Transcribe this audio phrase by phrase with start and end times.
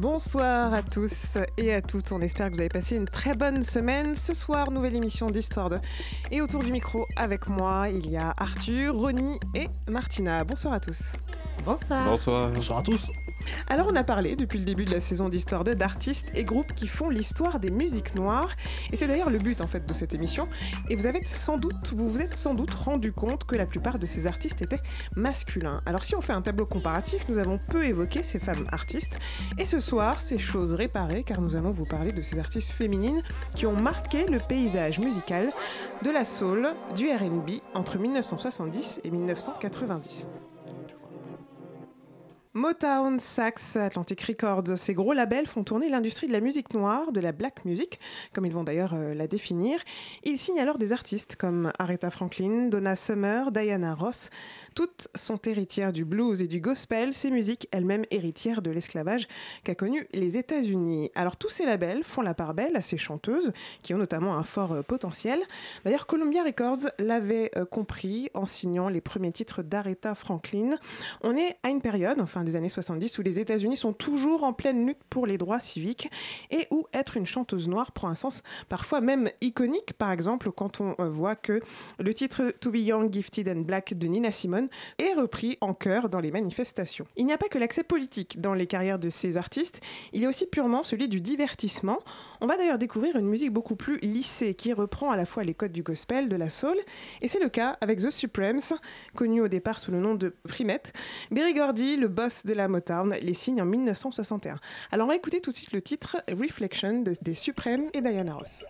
[0.00, 2.10] Bonsoir à tous et à toutes.
[2.12, 4.14] On espère que vous avez passé une très bonne semaine.
[4.14, 5.78] Ce soir, nouvelle émission d'Histoire 2.
[6.30, 10.42] Et autour du micro, avec moi, il y a Arthur, Ronnie et Martina.
[10.42, 11.12] Bonsoir à tous.
[11.66, 12.06] Bonsoir.
[12.06, 12.50] Bonsoir.
[12.50, 13.10] Bonsoir à tous.
[13.68, 16.74] Alors on a parlé depuis le début de la saison d'Histoire 2 d'artistes et groupes
[16.74, 18.50] qui font l'histoire des musiques noires
[18.92, 20.48] et c'est d'ailleurs le but en fait de cette émission
[20.88, 23.98] et vous avez sans doute vous vous êtes sans doute rendu compte que la plupart
[23.98, 24.80] de ces artistes étaient
[25.16, 25.82] masculins.
[25.86, 29.18] Alors si on fait un tableau comparatif, nous avons peu évoqué ces femmes artistes
[29.58, 33.22] et ce soir, c'est chose réparée car nous allons vous parler de ces artistes féminines
[33.54, 35.50] qui ont marqué le paysage musical
[36.02, 40.26] de la soul, du R&B entre 1970 et 1990.
[42.60, 47.18] Motown, Sax, Atlantic Records, ces gros labels font tourner l'industrie de la musique noire, de
[47.18, 47.98] la black music,
[48.34, 49.80] comme ils vont d'ailleurs euh, la définir.
[50.24, 54.28] Ils signent alors des artistes comme Aretha Franklin, Donna Summer, Diana Ross.
[54.74, 59.26] Toutes sont héritières du blues et du gospel, ces musiques elles-mêmes héritières de l'esclavage
[59.64, 61.10] qu'a connu les États-Unis.
[61.14, 64.42] Alors tous ces labels font la part belle à ces chanteuses, qui ont notamment un
[64.42, 65.40] fort euh, potentiel.
[65.84, 70.76] D'ailleurs, Columbia Records l'avait euh, compris en signant les premiers titres d'Aretha Franklin.
[71.22, 74.52] On est à une période, enfin des années 70 où les États-Unis sont toujours en
[74.52, 76.10] pleine lutte pour les droits civiques
[76.50, 79.92] et où être une chanteuse noire prend un sens parfois même iconique.
[79.94, 81.60] Par exemple, quand on euh, voit que
[81.98, 84.59] le titre To Be Young, Gifted and Black de Nina Simone
[84.98, 87.06] est repris en chœur dans les manifestations.
[87.16, 89.80] Il n'y a pas que l'accès politique dans les carrières de ces artistes,
[90.12, 91.98] il y a aussi purement celui du divertissement.
[92.40, 95.54] On va d'ailleurs découvrir une musique beaucoup plus lissée qui reprend à la fois les
[95.54, 96.76] codes du gospel, de la soul,
[97.20, 98.60] et c'est le cas avec The Supremes,
[99.14, 100.92] connu au départ sous le nom de Primette.
[101.30, 104.58] Berry Gordy, le boss de la Motown, les signe en 1961.
[104.92, 108.34] Alors on va écouter tout de suite le titre Reflection de- des Supremes et Diana
[108.34, 108.64] Ross.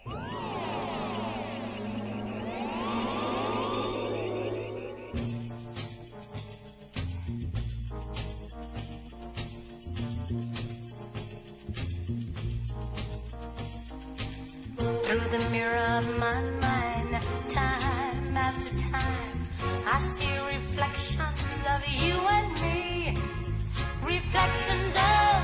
[16.01, 19.37] Of my mind, time after time,
[19.87, 21.43] I see reflections
[21.75, 23.15] of you and me.
[24.03, 25.40] Reflections of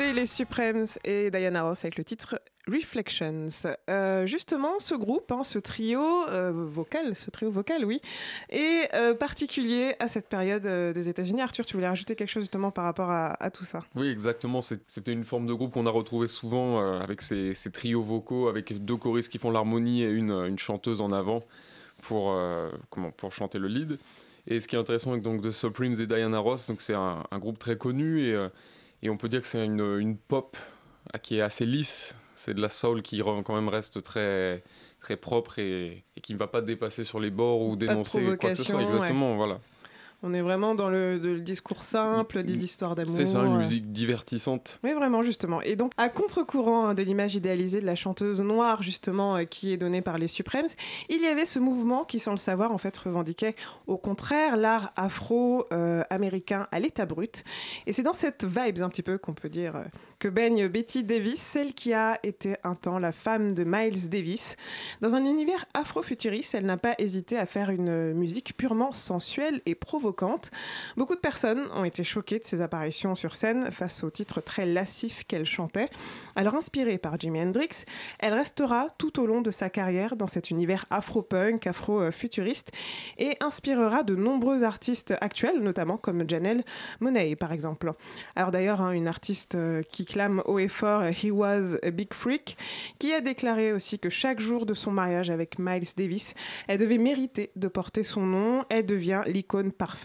[0.00, 3.48] Les Supremes et Diana Ross avec le titre Reflections.
[3.90, 8.00] Euh, justement, ce groupe, hein, ce trio euh, vocal, ce trio vocal, oui,
[8.48, 11.42] est euh, particulier à cette période des États-Unis.
[11.42, 13.80] Arthur, tu voulais rajouter quelque chose justement par rapport à, tout ça?
[13.96, 14.60] Oui, exactement.
[14.60, 18.96] C'était une forme de groupe qu'on a retrouvé souvent avec ces, trios vocaux, avec deux
[18.96, 21.42] choristes qui font l'harmonie et une, chanteuse en avant
[22.02, 22.38] pour,
[23.30, 23.98] chanter le lead.
[24.46, 27.24] Et ce qui est intéressant avec donc, The Supremes et Diana Ross, donc c'est un,
[27.30, 28.48] un groupe très connu et,
[29.02, 30.56] et on peut dire que c'est une, une pop
[31.14, 32.16] euh, qui est assez lisse.
[32.34, 34.62] C'est de la soul qui quand même reste très,
[35.00, 38.50] très propre et, et qui ne va pas dépasser sur les bords ou dénoncer quoi
[38.50, 38.82] que ce soit.
[38.82, 39.58] Exactement, voilà.
[40.22, 43.14] On est vraiment dans le, de- le discours simple, des histoires d'amour.
[43.16, 43.58] C'est ça, une euh.
[43.58, 44.80] musique divertissante.
[44.82, 45.62] Oui, vraiment, justement.
[45.62, 49.72] Et donc, à contre-courant hein, de l'image idéalisée de la chanteuse noire, justement, euh, qui
[49.72, 50.66] est donnée par les Supremes,
[51.08, 53.54] il y avait ce mouvement qui, sans le savoir, en fait, revendiquait
[53.86, 57.44] au contraire l'art afro-américain à l'état brut.
[57.86, 59.84] Et c'est dans cette vibes, un petit peu, qu'on peut dire, euh,
[60.18, 64.56] que baigne Betty Davis, celle qui a été un temps la femme de Miles Davis.
[65.00, 69.76] Dans un univers afro-futuriste, elle n'a pas hésité à faire une musique purement sensuelle et
[69.76, 70.07] provocante.
[70.96, 74.66] Beaucoup de personnes ont été choquées de ses apparitions sur scène face au titre très
[74.66, 75.90] lascif qu'elle chantait.
[76.36, 77.84] Alors inspirée par Jimi Hendrix,
[78.18, 82.72] elle restera tout au long de sa carrière dans cet univers afro-punk, afro-futuriste
[83.18, 86.64] et inspirera de nombreux artistes actuels, notamment comme Janelle
[87.00, 87.92] Monáe par exemple.
[88.36, 91.90] Alors d'ailleurs, hein, une artiste euh, qui clame haut et fort euh, He was a
[91.90, 92.56] big freak,
[92.98, 96.34] qui a déclaré aussi que chaque jour de son mariage avec Miles Davis,
[96.66, 99.97] elle devait mériter de porter son nom, elle devient l'icône parfaite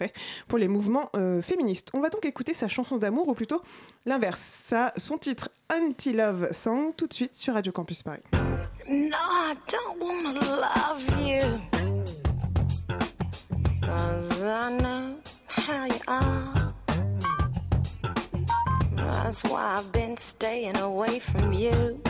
[0.48, 1.88] pour les mouvements euh, féministes.
[1.94, 3.62] On va donc écouter sa chanson d'amour, ou plutôt
[4.06, 8.22] l'inverse, ça, son titre Anti-Love Song, tout de suite sur Radio Campus Paris.
[8.86, 11.40] No, I don't wanna love you.
[13.80, 15.16] Cause I know
[15.48, 16.74] how you are.
[18.96, 22.00] That's why I've been staying away from you.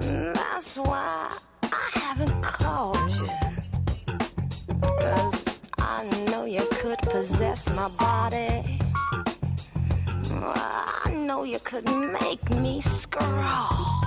[0.00, 1.30] That's why
[1.62, 3.26] I haven't called you.
[5.00, 5.45] Cause
[5.98, 8.78] I know you could possess my body.
[10.30, 11.86] I know you could
[12.20, 14.04] make me scrawl.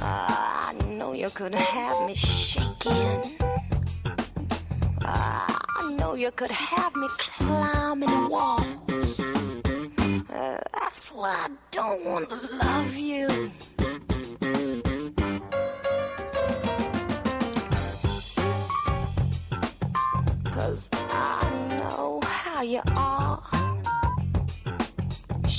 [0.00, 3.22] I know you could have me shaking.
[5.00, 8.66] I know you could have me climbing walls.
[10.28, 13.50] That's why I don't want to love you.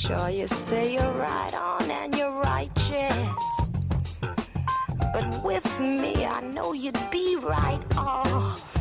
[0.08, 3.70] Sure, you say you're right on and you're righteous.
[5.12, 8.74] But with me, I know you'd be right off.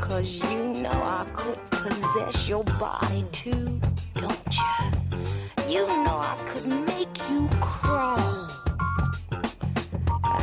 [0.00, 3.80] Cause you know I could possess your body too,
[4.16, 5.72] don't you?
[5.72, 8.50] You know I could make you crawl.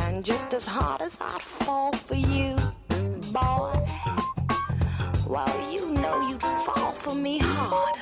[0.06, 2.56] And just as hard as I'd fall for you,
[3.30, 3.74] boy,
[5.26, 7.97] well, you know you'd fall for me hard.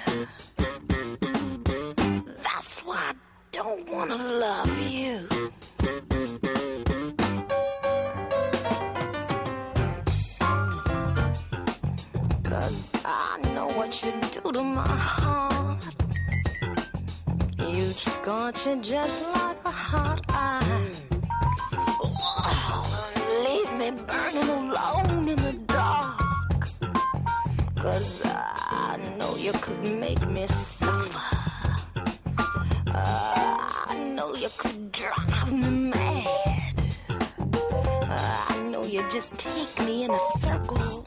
[3.56, 5.26] Don't wanna love you.
[12.44, 15.96] Cause I know what you do to my heart.
[17.58, 20.92] You'd scorch it just like a hot iron.
[23.46, 26.60] Leave me burning alone in the dark.
[27.76, 31.36] Cause I know you could make me suffer.
[32.98, 33.35] I
[34.26, 36.74] know you could drive me mad.
[37.08, 41.06] Uh, I know you just take me in a circle.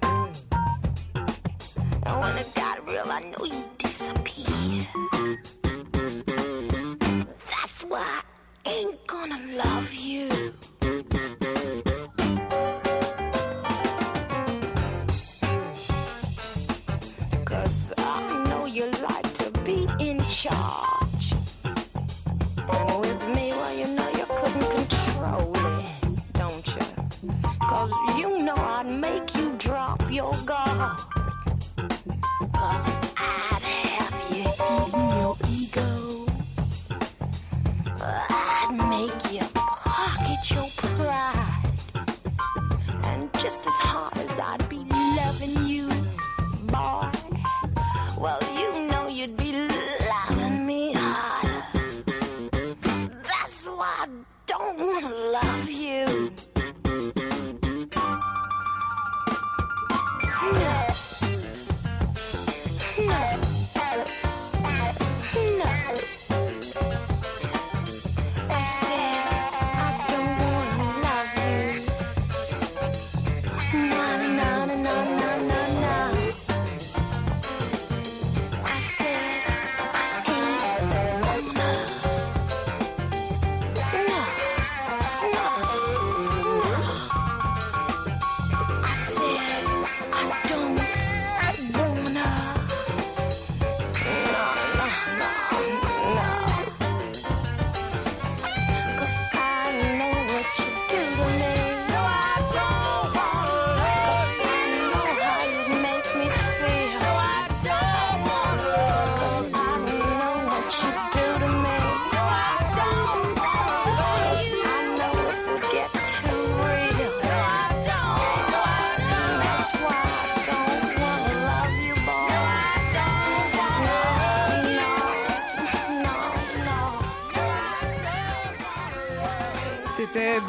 [2.04, 4.86] And when it got real, I know you disappear.
[7.50, 8.22] That's why
[8.66, 10.54] I ain't gonna love you.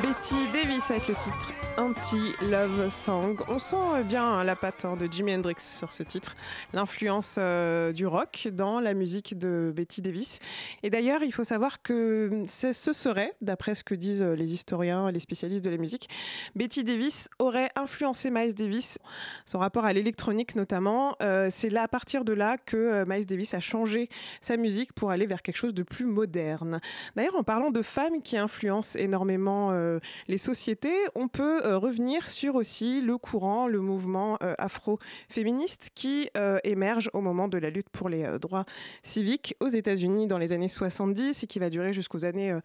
[0.03, 3.39] Betty Davis avec le titre Anti-Love Song.
[3.49, 6.37] On sent bien la patte de Jimi Hendrix sur ce titre,
[6.75, 10.41] l'influence euh, du rock dans la musique de Betty Davis.
[10.83, 15.21] Et d'ailleurs, il faut savoir que ce serait, d'après ce que disent les historiens, les
[15.21, 16.11] spécialistes de la musique,
[16.55, 18.99] Betty Davis aurait influencé Miles Davis,
[19.47, 21.17] son rapport à l'électronique notamment.
[21.23, 24.11] Euh, C'est là à partir de là que euh, Miles Davis a changé
[24.43, 26.81] sa musique pour aller vers quelque chose de plus moderne.
[27.17, 32.27] D'ailleurs, en parlant de femmes qui influencent énormément euh, les sociétés, on peut euh, revenir
[32.27, 37.71] sur aussi le courant, le mouvement euh, afro-féministe qui euh, émerge au moment de la
[37.71, 38.65] lutte pour les euh, droits
[39.03, 42.61] civiques aux États-Unis dans les années 70 et qui va durer jusqu'aux années, euh,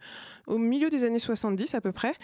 [0.46, 2.14] au milieu des années 70 à peu près.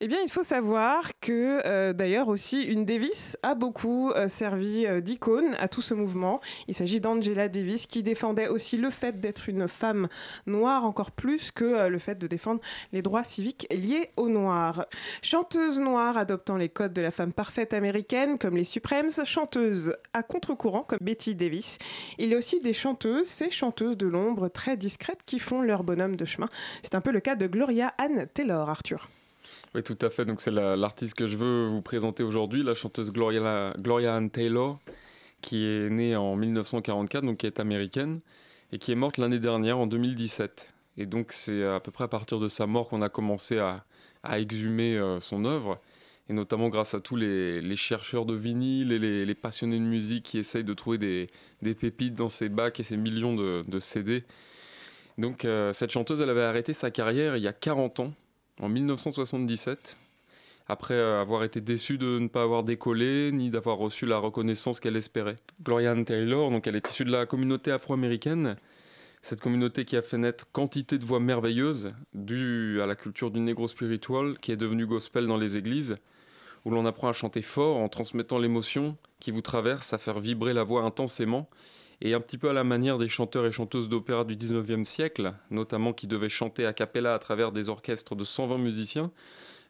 [0.00, 4.86] Eh bien, il faut savoir que euh, d'ailleurs aussi une Davis a beaucoup euh, servi
[4.86, 6.40] euh, d'icône à tout ce mouvement.
[6.68, 10.08] Il s'agit d'Angela Davis qui défendait aussi le fait d'être une femme
[10.46, 12.60] noire encore plus que euh, le fait de défendre
[12.92, 14.86] les droits civiques liés aux noirs.
[15.22, 20.22] Chanteuse noire adoptant les codes de la femme parfaite américaine comme les Supremes, chanteuse à
[20.22, 21.78] contre-courant comme Betty Davis.
[22.18, 25.84] Il y a aussi des chanteuses, ces chanteuses de l'ombre très discrètes qui font leur
[25.84, 26.48] bonhomme de chemin.
[26.82, 29.08] C'est un peu le cas de Gloria Ann Taylor, Arthur.
[29.74, 30.24] Oui, tout à fait.
[30.24, 34.30] Donc, c'est la- l'artiste que je veux vous présenter aujourd'hui, la chanteuse Gloria, Gloria Ann
[34.30, 34.78] Taylor,
[35.40, 38.20] qui est née en 1944, donc qui est américaine,
[38.72, 40.72] et qui est morte l'année dernière, en 2017.
[40.98, 43.84] Et donc, c'est à peu près à partir de sa mort qu'on a commencé à,
[44.22, 45.80] à exhumer euh, son œuvre,
[46.28, 50.38] et notamment grâce à tous les, chercheurs de vinyle et les, passionnés de musique qui
[50.38, 50.98] essayent de trouver
[51.60, 54.24] des, pépites dans ses bacs et ses millions de, de CD.
[55.18, 58.12] Donc, euh, cette chanteuse, elle avait arrêté sa carrière il y a 40 ans
[58.60, 59.96] en 1977,
[60.68, 64.80] après euh, avoir été déçue de ne pas avoir décollé ni d'avoir reçu la reconnaissance
[64.80, 65.36] qu'elle espérait.
[65.62, 68.56] Gloria Ann Taylor, donc elle est issue de la communauté afro-américaine,
[69.22, 73.38] cette communauté qui a fait naître quantité de voix merveilleuses dues à la culture du
[73.38, 75.96] négro spiritual qui est devenue gospel dans les églises,
[76.64, 80.52] où l'on apprend à chanter fort en transmettant l'émotion qui vous traverse, à faire vibrer
[80.52, 81.48] la voix intensément,
[82.00, 85.34] et un petit peu à la manière des chanteurs et chanteuses d'opéra du 19e siècle,
[85.50, 89.12] notamment qui devaient chanter a cappella à travers des orchestres de 120 musiciens,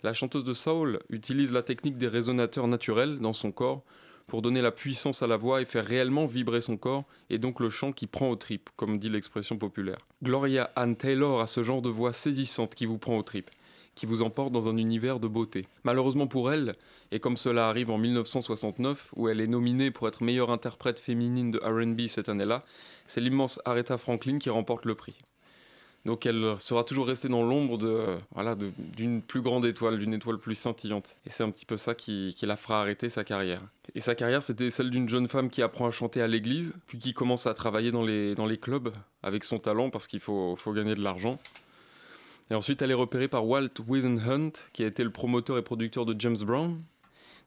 [0.02, 3.84] la chanteuse de soul utilise la technique des résonateurs naturels dans son corps
[4.32, 7.60] pour donner la puissance à la voix et faire réellement vibrer son corps, et donc
[7.60, 9.98] le chant qui prend aux tripes, comme dit l'expression populaire.
[10.22, 13.50] Gloria Ann Taylor a ce genre de voix saisissante qui vous prend aux tripes,
[13.94, 15.66] qui vous emporte dans un univers de beauté.
[15.84, 16.76] Malheureusement pour elle,
[17.10, 21.50] et comme cela arrive en 1969, où elle est nominée pour être meilleure interprète féminine
[21.50, 22.64] de RB cette année-là,
[23.06, 25.18] c'est l'immense Aretha Franklin qui remporte le prix.
[26.04, 30.38] Donc elle sera toujours restée dans l'ombre de voilà d'une plus grande étoile, d'une étoile
[30.38, 31.16] plus scintillante.
[31.26, 33.60] Et c'est un petit peu ça qui, qui la fera arrêter sa carrière.
[33.94, 36.98] Et sa carrière, c'était celle d'une jeune femme qui apprend à chanter à l'église, puis
[36.98, 38.92] qui commence à travailler dans les, dans les clubs
[39.22, 41.38] avec son talent parce qu'il faut, faut gagner de l'argent.
[42.50, 46.04] Et ensuite, elle est repérée par Walt Hunt, qui a été le promoteur et producteur
[46.04, 46.80] de James Brown.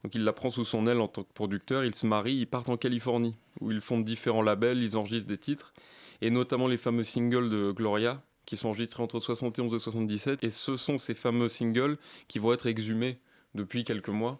[0.04, 2.48] Donc il la prend sous son aile en tant que producteur, ils se marient, ils
[2.48, 5.74] partent en Californie, où ils fondent différents labels, ils enregistrent des titres,
[6.22, 10.44] et notamment les fameux singles de Gloria, qui sont enregistrés entre 71 et 77.
[10.44, 11.98] Et ce sont ces fameux singles
[12.28, 13.20] qui vont être exhumés
[13.54, 14.40] depuis quelques mois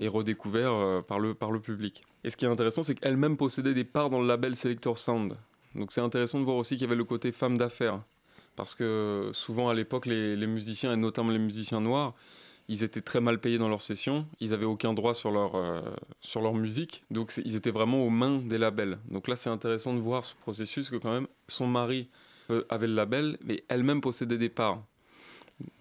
[0.00, 2.02] et redécouverts euh, par, le, par le public.
[2.22, 5.36] Et ce qui est intéressant, c'est qu'elle-même possédait des parts dans le label Selector Sound.
[5.74, 8.02] Donc c'est intéressant de voir aussi qu'il y avait le côté femme d'affaires.
[8.56, 12.14] Parce que souvent à l'époque, les, musiciens, et notamment les musiciens noirs,
[12.68, 15.80] ils étaient très mal payés dans leurs sessions, ils n'avaient aucun droit sur leur, euh,
[16.20, 18.98] sur leur musique, donc ils étaient vraiment aux mains des labels.
[19.10, 22.08] Donc là, c'est intéressant de voir ce processus que quand même, son mari
[22.68, 24.82] avait le label, mais elle-même possédait des parts.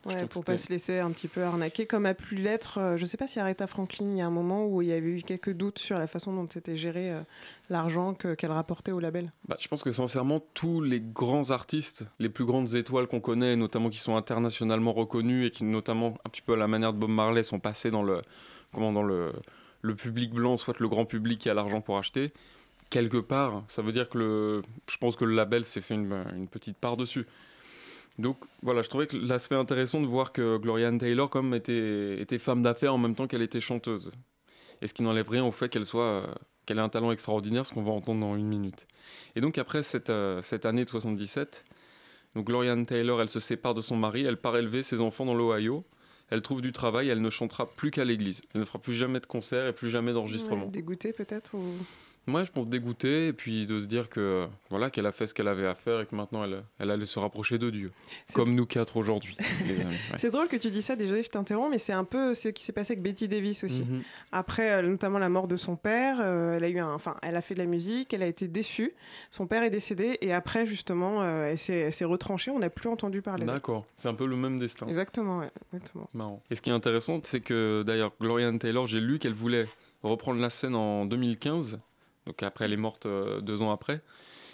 [0.06, 2.98] Ouais, pour pas c'était- se laisser un petit peu arnaquer, comme a pu l'être, euh,
[2.98, 5.08] je sais pas si Aretha Franklin, il y a un moment où il y avait
[5.10, 7.22] eu quelques doutes sur la façon dont était géré euh,
[7.70, 9.32] l'argent que- qu'elle rapportait au label.
[9.48, 13.56] Bah, je pense que sincèrement, tous les grands artistes, les plus grandes étoiles qu'on connaît,
[13.56, 16.98] notamment qui sont internationalement reconnus et qui, notamment un petit peu à la manière de
[16.98, 18.22] Bob Marley, sont passés dans le,
[18.74, 19.32] comment, dans le,
[19.82, 22.34] le public blanc, soit le grand public qui a l'argent pour acheter.
[22.89, 26.24] Quelque part, ça veut dire que le, je pense que le label s'est fait une,
[26.36, 27.25] une petite part dessus.
[28.17, 32.38] Donc voilà, je trouvais que l'aspect intéressant de voir que Gloria Taylor comme était, était
[32.38, 34.12] femme d'affaires en même temps qu'elle était chanteuse.
[34.81, 36.27] Et ce qui n'enlève rien au fait qu'elle soit euh,
[36.65, 38.88] qu'elle ait un talent extraordinaire, ce qu'on va entendre dans une minute.
[39.36, 41.63] Et donc après cette, euh, cette année de 77,
[42.36, 45.25] donc Gloria Ann Taylor, elle se sépare de son mari, elle part élever ses enfants
[45.25, 45.86] dans l'Ohio,
[46.29, 48.41] elle trouve du travail, elle ne chantera plus qu'à l'église.
[48.53, 50.65] Elle ne fera plus jamais de concert et plus jamais d'enregistrement.
[50.65, 51.55] Ouais, dégoûté peut-être.
[52.30, 55.34] Moi, je pense dégoûté et puis de se dire que voilà qu'elle a fait ce
[55.34, 57.92] qu'elle avait à faire et que maintenant elle, elle allait se rapprocher de Dieu,
[58.34, 59.36] comme nous quatre aujourd'hui.
[59.80, 60.18] Ouais.
[60.18, 62.64] C'est drôle que tu dis ça, désolé, je t'interromps, mais c'est un peu ce qui
[62.64, 63.84] s'est passé avec Betty Davis aussi.
[63.84, 64.02] Mhm.
[64.32, 67.36] Après, euh, notamment la mort de son père, euh, elle a eu un, enfin, elle
[67.36, 68.94] a fait de la musique, elle a été déçue.
[69.32, 72.52] Son père est décédé et après, justement, euh, elle s'est retranchée.
[72.52, 73.46] On n'a plus entendu parler.
[73.46, 74.88] D'accord, c'est un peu le même destin.
[74.88, 76.10] Exactement, ouais, exactement.
[76.14, 76.42] Marrant.
[76.50, 79.68] Et ce qui est intéressant, c'est que d'ailleurs, Gloria Taylor, j'ai lu qu'elle voulait
[80.04, 81.80] reprendre la scène en 2015,
[82.30, 84.02] donc après elle est morte euh, deux ans après.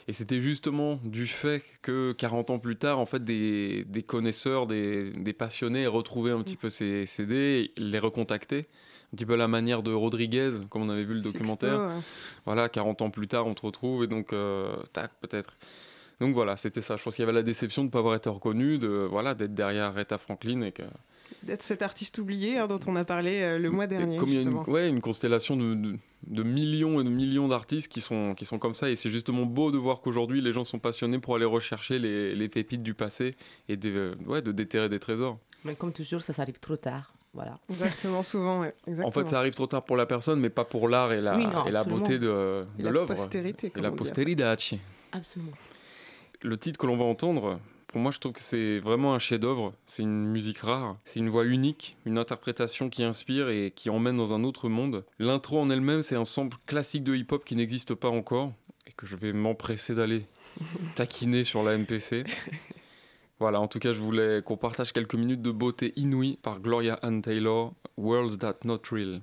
[0.07, 4.67] Et c'était justement du fait que 40 ans plus tard, en fait, des, des connaisseurs,
[4.67, 8.67] des, des passionnés retrouvaient un petit peu ces CD, les recontactaient,
[9.11, 11.79] un petit peu à la manière de Rodriguez, comme on avait vu le documentaire.
[11.79, 12.01] Ouais.
[12.45, 15.57] Voilà, 40 ans plus tard, on te retrouve et donc, euh, tac, peut-être.
[16.19, 16.97] Donc voilà, c'était ça.
[16.97, 19.33] Je pense qu'il y avait la déception de ne pas avoir été reconnu, de voilà,
[19.33, 20.83] d'être derrière Aretha Franklin et que.
[21.43, 24.33] D'être cet artiste oublié hein, dont on a parlé euh, le mois dernier, Comme il
[24.33, 24.63] y a justement.
[24.65, 25.95] une, ouais, une constellation de, de-
[26.27, 28.89] de millions et de millions d'artistes qui sont, qui sont comme ça.
[28.89, 32.33] Et c'est justement beau de voir qu'aujourd'hui, les gens sont passionnés pour aller rechercher les,
[32.33, 33.35] les pépites du passé
[33.69, 35.37] et de, euh, ouais, de déterrer des trésors.
[35.63, 37.13] Mais comme toujours, ça s'arrive trop tard.
[37.35, 37.59] Voilà.
[37.69, 39.07] Exactement, souvent, ouais, exactement.
[39.09, 41.35] En fait, ça arrive trop tard pour la personne, mais pas pour l'art et la,
[41.37, 43.07] Oui, non, et la beauté de, Et de la l'œuvre.
[43.07, 44.57] postérité, Et la posteridad.
[45.11, 45.51] Absolument.
[46.41, 49.73] Le titre que l'on va entendre, pour moi, je trouve que c'est vraiment un chef-d'œuvre.
[49.85, 54.17] C'est une musique rare, c'est une voix unique, une interprétation qui inspire et qui emmène
[54.17, 55.05] dans un autre monde.
[55.19, 58.53] L'intro en elle-même, c'est un sample classique de hip-hop qui n'existe pas encore
[58.87, 60.25] et que je vais m'empresser d'aller
[60.95, 62.23] taquiner sur la MPC.
[63.39, 66.95] Voilà, en tout cas, je voulais qu'on partage quelques minutes de beauté inouïe par Gloria
[67.01, 69.21] Ann Taylor, Worlds That Not Real.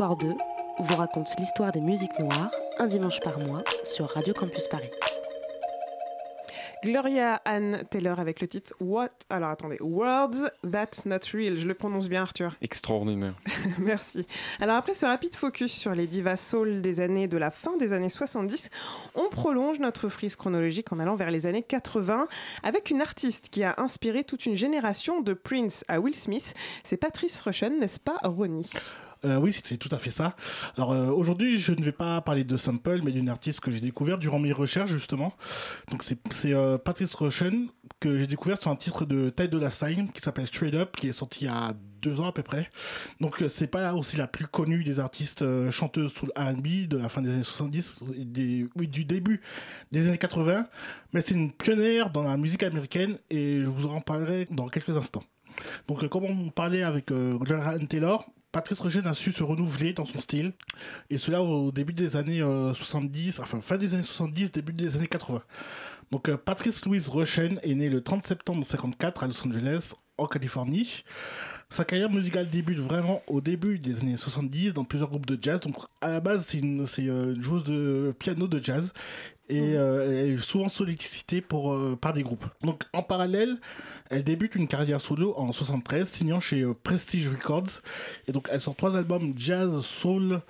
[0.00, 0.34] Histoire 2
[0.78, 4.88] vous raconte l'histoire des musiques noires un dimanche par mois sur Radio Campus Paris.
[6.82, 11.58] Gloria Ann Taylor avec le titre What Alors attendez, Words That's Not Real.
[11.58, 12.56] Je le prononce bien, Arthur.
[12.62, 13.34] Extraordinaire.
[13.78, 14.26] Merci.
[14.62, 17.92] Alors après ce rapide focus sur les divas soul des années de la fin des
[17.92, 18.70] années 70,
[19.16, 22.26] on prolonge notre frise chronologique en allant vers les années 80
[22.62, 26.54] avec une artiste qui a inspiré toute une génération de Prince à Will Smith.
[26.84, 28.70] C'est Patrice Rushen, n'est-ce pas, Ronnie?
[29.24, 30.34] Euh, oui, c'est tout à fait ça.
[30.76, 33.80] Alors euh, aujourd'hui, je ne vais pas parler de Sample, mais d'une artiste que j'ai
[33.80, 35.34] découverte durant mes recherches justement.
[35.90, 40.10] Donc c'est euh, Patrice Rushen que j'ai découvert sur un titre de Ty Dolla Sign
[40.10, 42.70] qui s'appelle Straight Up, qui est sorti il y a deux ans à peu près.
[43.20, 47.10] Donc c'est pas aussi la plus connue des artistes chanteuses sous le R&B de la
[47.10, 49.42] fin des années 70, et des, oui du début
[49.92, 50.66] des années 80,
[51.12, 54.96] mais c'est une pionnière dans la musique américaine et je vous en parlerai dans quelques
[54.96, 55.24] instants.
[55.88, 57.38] Donc, euh, comme on parlait avec euh,
[57.88, 60.52] Taylor, Patrice Rushen a su se renouveler dans son style,
[61.08, 64.96] et cela au début des années euh, 70, enfin fin des années 70, début des
[64.96, 65.42] années 80.
[66.10, 70.26] Donc, euh, Patrice Louise Rushen est né le 30 septembre 54 à Los Angeles, en
[70.26, 71.04] Californie.
[71.68, 75.60] Sa carrière musicale débute vraiment au début des années 70 dans plusieurs groupes de jazz.
[75.60, 78.92] Donc, à la base, c'est une, euh, une joueuse de piano de jazz
[79.50, 82.46] et euh, est souvent sollicitée pour, euh, par des groupes.
[82.62, 83.58] Donc en parallèle,
[84.08, 87.82] elle débute une carrière solo en 73, signant chez euh, Prestige Records.
[88.28, 90.40] Et donc elle sort trois albums jazz, soul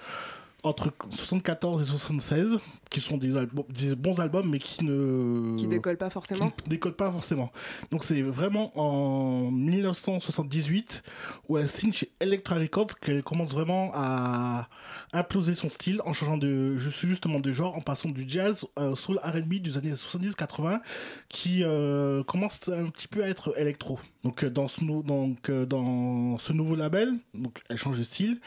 [0.62, 2.58] entre 74 et 76,
[2.90, 6.52] qui sont des, albums- des bons albums, mais qui ne Qui décolle pas qui forcément
[6.64, 7.50] ne décolle pas forcément.
[7.90, 11.02] Donc c'est vraiment en 1978
[11.48, 14.68] où elle signe chez Elektra Records qu'elle commence vraiment à
[15.12, 18.94] imploser son style en changeant de juste- justement de genre, en passant du jazz au
[18.96, 20.80] soul R&B des années 70-80
[21.28, 23.98] qui euh, commence un petit peu à être électro.
[24.22, 28.40] Donc euh, dans ce, donc, euh, dans ce nouveau label, donc elle change de style.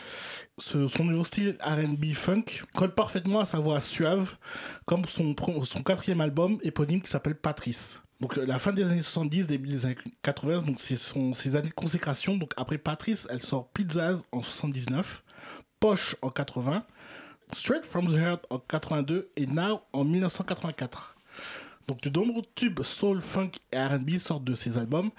[0.60, 2.44] Son nouveau style R&B funk
[2.76, 4.36] colle parfaitement à sa voix suave,
[4.86, 8.02] comme son, son quatrième album éponyme qui s'appelle Patrice.
[8.22, 11.56] Donc euh, la fin des années 70, début des années 80, donc c'est son- ses
[11.56, 12.38] années de consécration.
[12.38, 15.24] Donc après Patrice, elle sort Pizzas en 79,
[15.80, 16.86] Poche en 80,
[17.52, 21.16] Straight from the Heart en 82 et Now en 1984.
[21.88, 25.10] Donc de nombreux tubes soul, funk et R&B sortent de ces albums,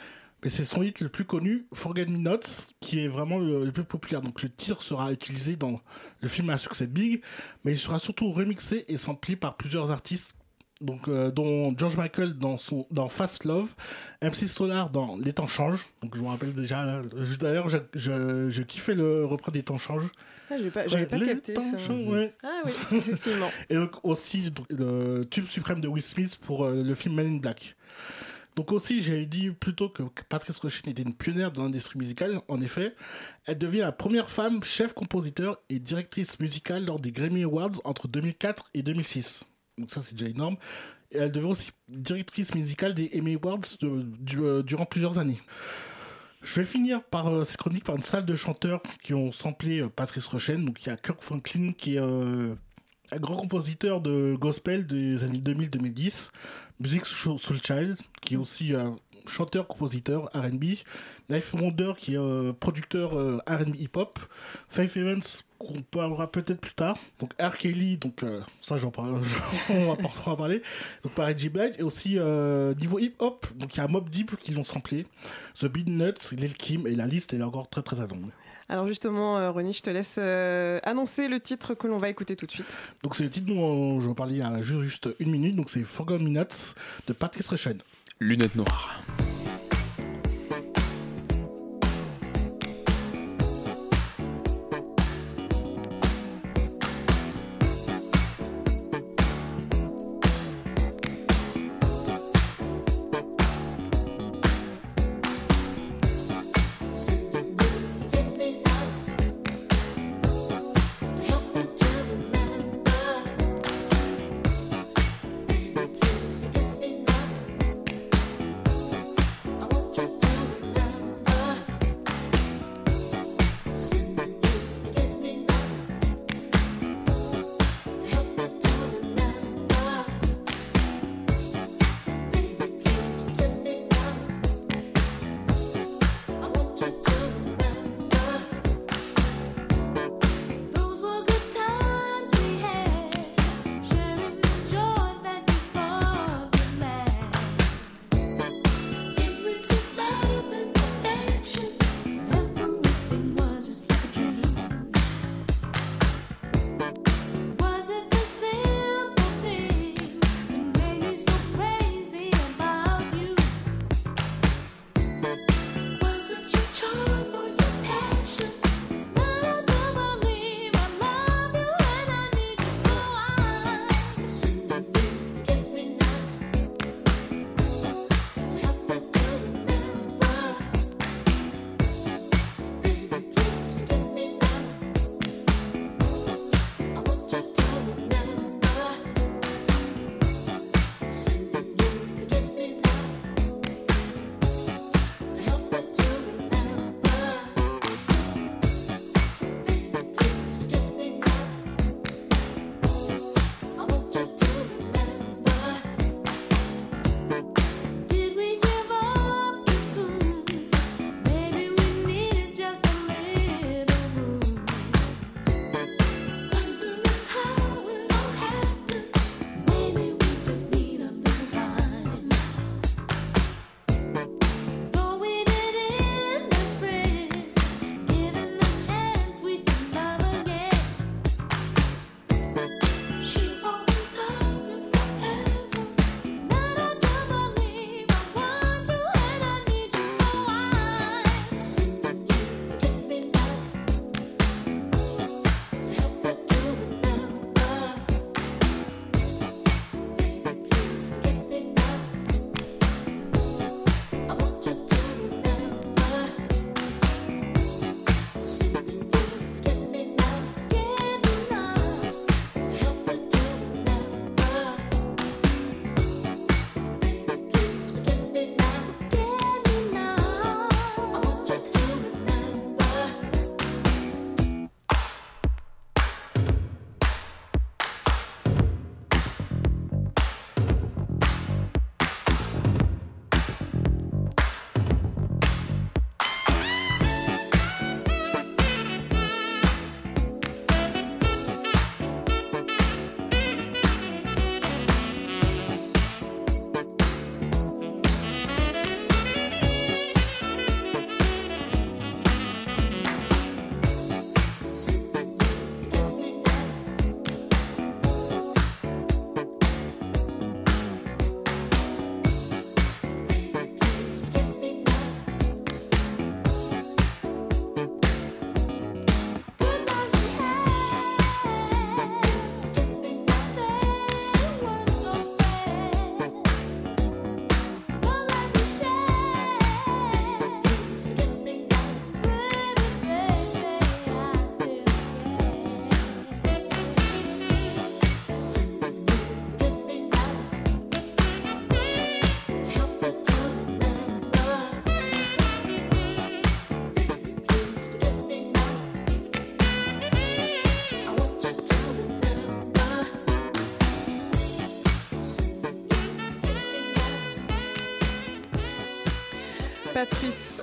[0.45, 2.41] mais c'est son hit le plus connu, Forget Me Not,
[2.81, 4.21] qui est vraiment le, le plus populaire.
[4.21, 5.81] Donc le titre sera utilisé dans
[6.21, 7.23] le film à succès Big,
[7.65, 10.35] mais il sera surtout remixé et samplé par plusieurs artistes
[10.81, 13.75] donc, euh, dont George Michael dans, son, dans Fast Love,
[14.23, 15.87] MC Solar dans Les temps changent.
[16.03, 19.79] Donc je me rappelle déjà, je- d'ailleurs je, je, je kiffais le refrain des temps
[19.79, 20.11] changent.
[20.51, 21.77] ah, J'avais pas, j'avais pas capté ça.
[21.93, 22.35] ouais.
[22.43, 23.51] Ah oui, effectivement.
[23.71, 27.37] Et donc aussi le tube suprême de Will Smith pour euh, le film Men in
[27.39, 27.77] Black.
[28.57, 32.41] Donc aussi, j'ai dit plutôt que Patrice Rushen était une pionnière dans l'industrie musicale.
[32.49, 32.95] En effet,
[33.47, 38.07] elle devient la première femme chef compositeur et directrice musicale lors des Grammy Awards entre
[38.07, 39.45] 2004 et 2006.
[39.79, 40.57] Donc ça, c'est déjà énorme.
[41.11, 45.41] Et elle devient aussi directrice musicale des Emmy Awards euh, durant plusieurs années.
[46.45, 49.81] Je vais finir par euh, cette chronique par une salle de chanteurs qui ont samplé
[49.81, 50.67] euh, Patrice Rushen.
[50.67, 52.55] Donc il y a Kirk Franklin qui est euh,
[53.11, 56.29] un grand compositeur de gospel des années 2000-2010.
[56.81, 60.65] Music Soul Child qui est aussi un chanteur-compositeur R&B.
[61.29, 64.19] Knife Wonder qui est euh, producteur euh, R&B hip-hop.
[64.69, 65.23] Faith Evans
[65.59, 66.99] qu'on parlera peut-être plus tard.
[67.19, 67.57] Donc R.
[67.57, 69.21] Kelly, donc euh, ça j'en parle,
[69.71, 70.63] on va en parler.
[71.03, 72.19] Donc par Reggie Blige et aussi
[72.79, 75.07] niveau hip-hop, donc il y a Mob Deep qui l'ont samplé,
[75.59, 78.31] The Beat Nuts, Lil Kim et la liste est encore très très longue.
[78.69, 82.37] Alors justement, euh, Ronnie, je te laisse euh, annoncer le titre que l'on va écouter
[82.37, 82.79] tout de suite.
[83.03, 85.71] Donc c'est le titre dont je vais parler il y a juste, une minute, donc
[85.71, 86.75] c'est Forgot Minutes
[87.07, 87.79] de Patrice Rushen.
[88.21, 89.03] Lunettes noires.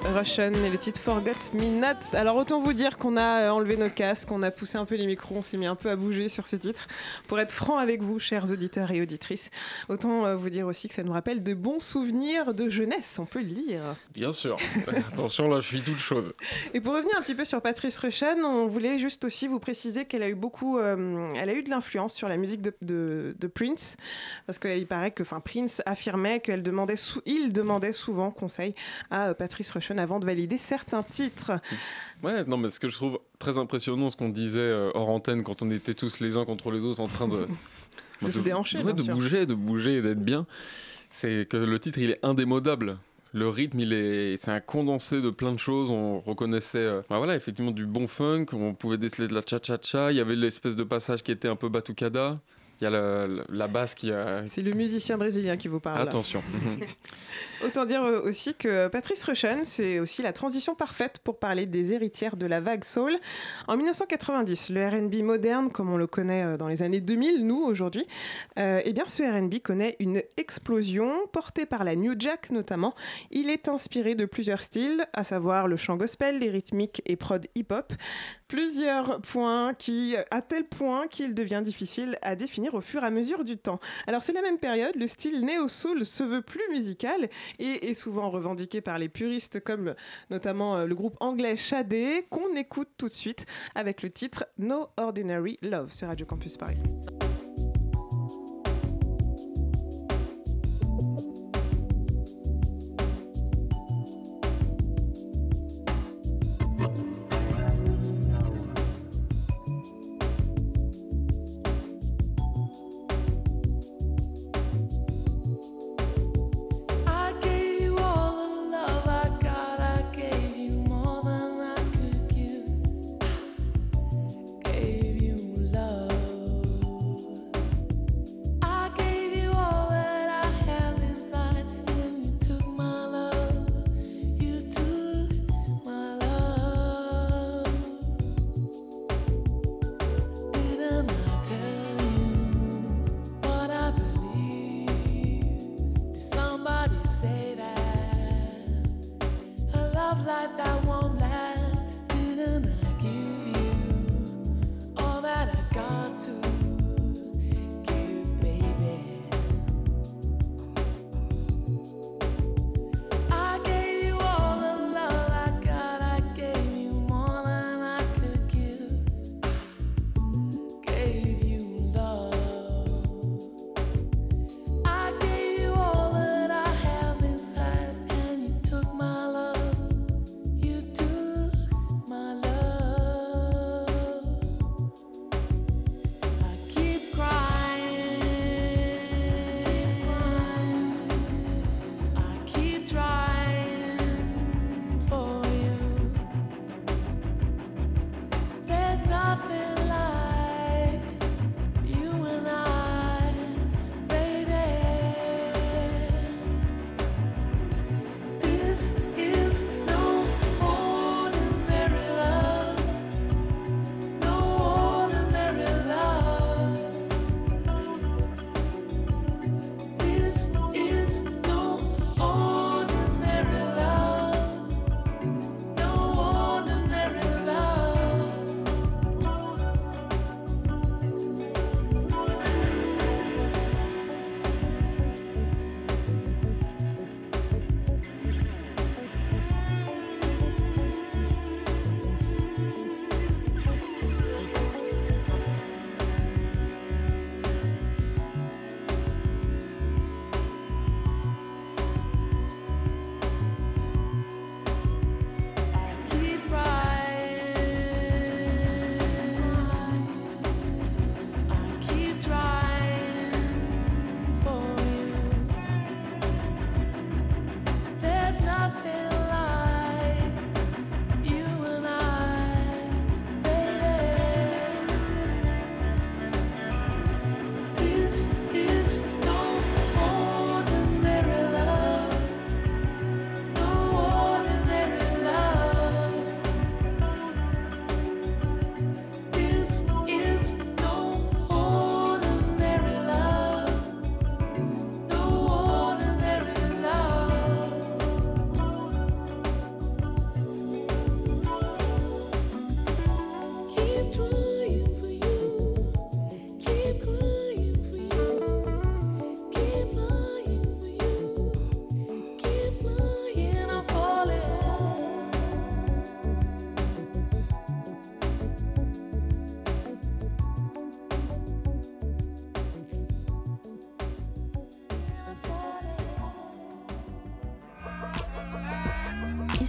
[0.03, 2.15] Rushen et le titre Forgot Me Not.
[2.17, 4.95] Alors autant vous dire qu'on a euh, enlevé nos casques, qu'on a poussé un peu
[4.95, 6.87] les micros, on s'est mis un peu à bouger sur ce titre.
[7.27, 9.49] Pour être franc avec vous, chers auditeurs et auditrices,
[9.89, 13.25] autant euh, vous dire aussi que ça nous rappelle de bons souvenirs de jeunesse, on
[13.25, 13.81] peut le dire.
[14.13, 14.57] Bien sûr.
[15.13, 16.33] Attention, là, je suis toute chose.
[16.73, 20.05] Et pour revenir un petit peu sur Patrice Rushen, on voulait juste aussi vous préciser
[20.05, 23.35] qu'elle a eu beaucoup, euh, elle a eu de l'influence sur la musique de, de-
[23.39, 23.95] de Prince,
[24.45, 28.73] parce qu'il paraît que, enfin, Prince affirmait qu'elle demandait, il demandait souvent conseil
[29.09, 31.51] à Patrice Avant de valider certains titres.
[32.23, 35.43] Ouais, non, mais ce que je trouve très impressionnant, ce qu'on disait euh, hors antenne
[35.43, 37.47] quand on était tous les uns contre les autres en train de.
[38.21, 39.15] De se déhancher, ouais, de sûr.
[39.15, 40.45] bouger, de bouger et d'être bien.
[41.09, 42.99] C'est que le titre, il est indémodable.
[43.33, 45.89] Le rythme, il est, c'est un condensé de plein de choses.
[45.89, 48.45] On reconnaissait, euh, bah voilà, effectivement du bon funk.
[48.53, 50.11] On pouvait déceler de la cha-cha-cha.
[50.11, 52.39] Il y avait l'espèce de passage qui était un peu batucada.
[52.81, 54.41] Il y a la, basse qui a.
[54.47, 56.01] C'est le musicien brésilien qui vous parle.
[56.01, 56.41] Attention.
[57.63, 61.93] Autant dire euh, aussi que Patrice Rushen, c'est aussi la transition parfaite pour parler des
[61.93, 63.13] héritières de la vague soul.
[63.67, 67.61] En 1990, le R&B moderne, comme on le connaît euh, dans les années 2000, nous
[67.61, 68.07] aujourd'hui,
[68.57, 72.95] euh, eh bien ce R&B connaît une explosion portée par la New Jack notamment.
[73.29, 77.45] Il est inspiré de plusieurs styles, à savoir le chant gospel, les rythmiques et prod
[77.53, 77.93] hip-hop.
[78.51, 83.09] Plusieurs points qui, à tel point qu'il devient difficile à définir au fur et à
[83.09, 83.79] mesure du temps.
[84.07, 88.29] Alors, c'est la même période, le style néo-soul se veut plus musical et est souvent
[88.29, 89.95] revendiqué par les puristes comme
[90.31, 94.89] notamment euh, le groupe anglais Shadé qu'on écoute tout de suite avec le titre No
[94.97, 96.75] Ordinary Love sur Radio Campus Paris.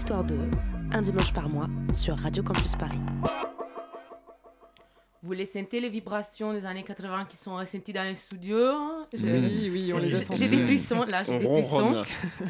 [0.03, 0.35] Histoire 2,
[0.95, 2.99] un dimanche par mois sur Radio Campus Paris.
[5.23, 9.07] Vous les sentez les vibrations des années 80 qui sont ressenties dans les studios?
[9.17, 10.43] Je- Oui, oui, on les a J'ai- sentis.
[10.43, 12.03] J'ai des frissons, là, j'ai des frissons.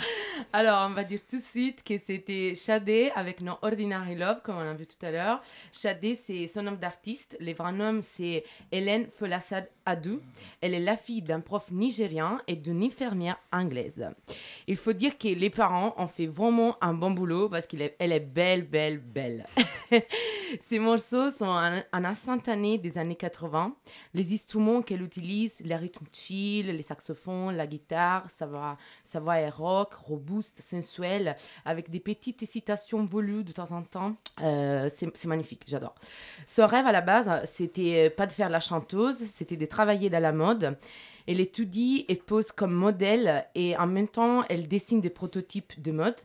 [0.55, 4.57] Alors, on va dire tout de suite que c'était Shadé avec No Ordinary Love, comme
[4.57, 5.43] on a vu tout à l'heure.
[5.75, 7.37] Shadé, c'est son nom d'artiste.
[7.39, 10.20] Le vrai nom, c'est Hélène Folassad Adou.
[10.61, 14.09] Elle est la fille d'un prof nigérien et d'une infirmière anglaise.
[14.66, 17.97] Il faut dire que les parents ont fait vraiment un bon boulot parce qu'elle est,
[17.99, 19.45] elle est belle, belle, belle.
[20.61, 23.74] Ces morceaux sont un, instantané des années 80.
[24.14, 29.39] Les instruments qu'elle utilise, les rythmes chill, les saxophones, la guitare, sa voix, sa voix
[29.39, 34.16] est rock, robuste, sensuelle, avec des petites citations volues de temps en temps.
[34.43, 35.95] Euh, c'est magnifique, j'adore.
[36.47, 40.23] Son rêve à la base, c'était pas de faire la chanteuse, c'était de travailler dans
[40.23, 40.77] la mode.
[41.27, 45.93] Elle étudie et pose comme modèle et en même temps, elle dessine des prototypes de
[45.93, 46.16] mode.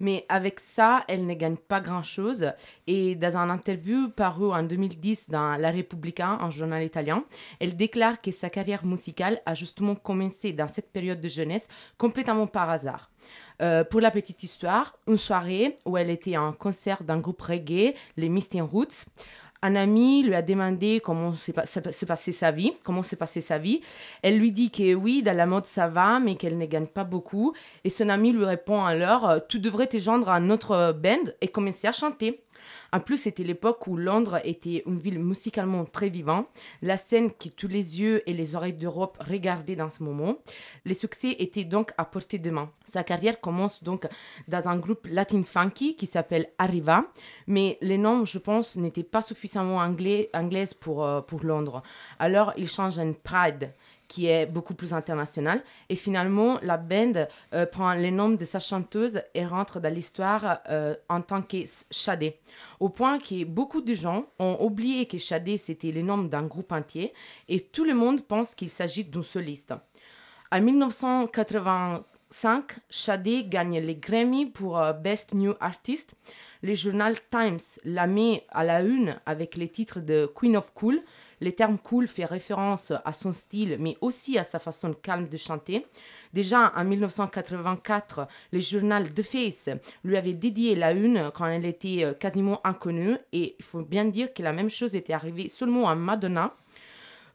[0.00, 2.52] Mais avec ça, elle ne gagne pas grand-chose.
[2.86, 7.24] Et dans un interview paru en 2010 dans La Repubblica, un journal italien,
[7.60, 12.46] elle déclare que sa carrière musicale a justement commencé dans cette période de jeunesse complètement
[12.46, 13.10] par hasard.
[13.62, 17.94] Euh, pour la petite histoire, une soirée où elle était en concert d'un groupe reggae,
[18.16, 19.06] les Misty Roots,
[19.64, 23.80] un ami lui a demandé comment s'est pas- sa vie, comment s'est passée sa vie.
[24.22, 27.04] Elle lui dit que oui, dans la mode ça va, mais qu'elle ne gagne pas
[27.04, 27.54] beaucoup.
[27.82, 31.48] Et son ami lui répond alors, euh, tu devrais te joindre à notre band et
[31.48, 32.43] commencer à chanter.
[32.92, 36.46] En plus, c'était l'époque où Londres était une ville musicalement très vivante,
[36.82, 40.36] la scène que tous les yeux et les oreilles d'Europe regardaient dans ce moment.
[40.84, 42.70] Les succès étaient donc à portée de main.
[42.84, 44.06] Sa carrière commence donc
[44.48, 47.04] dans un groupe latin funky qui s'appelle Arriva,
[47.46, 51.82] mais les noms, je pense, n'étaient pas suffisamment anglais, anglaises pour, euh, pour Londres.
[52.18, 53.72] Alors, il change en Pride
[54.14, 55.60] qui est beaucoup plus international.
[55.88, 60.60] Et finalement, la band euh, prend le nom de sa chanteuse et rentre dans l'histoire
[60.68, 62.38] euh, en tant que Shadé.
[62.78, 66.70] Au point que beaucoup de gens ont oublié que Shadé, c'était le nom d'un groupe
[66.70, 67.12] entier
[67.48, 69.74] et tout le monde pense qu'il s'agit d'une soliste.
[70.52, 76.14] En 1985, Shadé gagne les Grammy pour euh, Best New Artist.
[76.62, 81.02] Le journal Times la met à la une avec les titres de Queen of Cool.
[81.40, 85.36] Le terme cool fait référence à son style, mais aussi à sa façon calme de
[85.36, 85.86] chanter.
[86.32, 89.70] Déjà en 1984, le journal The Face
[90.04, 93.18] lui avait dédié la une quand elle était euh, quasiment inconnue.
[93.32, 96.54] Et il faut bien dire que la même chose était arrivée seulement à Madonna.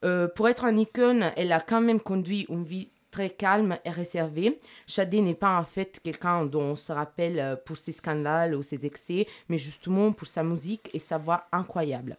[0.05, 3.89] Euh, pour être une icône, elle a quand même conduit une vie très calme et
[3.89, 4.57] réservée.
[4.87, 8.63] Shadé n'est pas en fait quelqu'un dont on se rappelle euh, pour ses scandales ou
[8.63, 12.17] ses excès, mais justement pour sa musique et sa voix incroyable.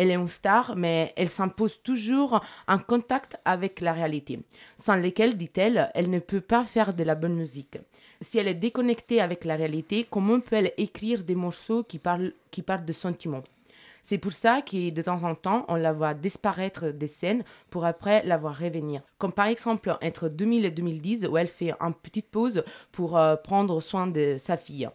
[0.00, 4.40] Elle est une star, mais elle s'impose toujours en contact avec la réalité,
[4.78, 7.76] sans lesquelles, dit-elle, elle ne peut pas faire de la bonne musique.
[8.22, 12.62] Si elle est déconnectée avec la réalité, comment peut-elle écrire des morceaux qui parlent, qui
[12.62, 13.44] parlent de sentiments?
[14.02, 17.84] C'est pour ça que de temps en temps, on la voit disparaître des scènes pour
[17.84, 19.02] après la voir revenir.
[19.18, 23.36] Comme par exemple entre 2000 et 2010 où elle fait une petite pause pour euh,
[23.36, 24.88] prendre soin de sa fille.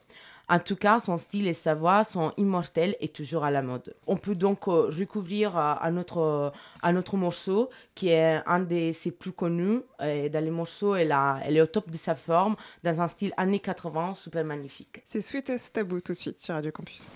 [0.47, 3.95] En tout cas, son style et sa voix sont immortels et toujours à la mode.
[4.05, 9.11] On peut donc euh, recouvrir un, autre, un autre morceau qui est un de ses
[9.11, 9.79] plus connus.
[10.03, 13.07] Et dans les morceaux, elle, a- elle est au top de sa forme, dans un
[13.07, 15.01] style années 80, super magnifique.
[15.05, 17.09] C'est Sweetest Taboo tout de suite sur Radio Campus.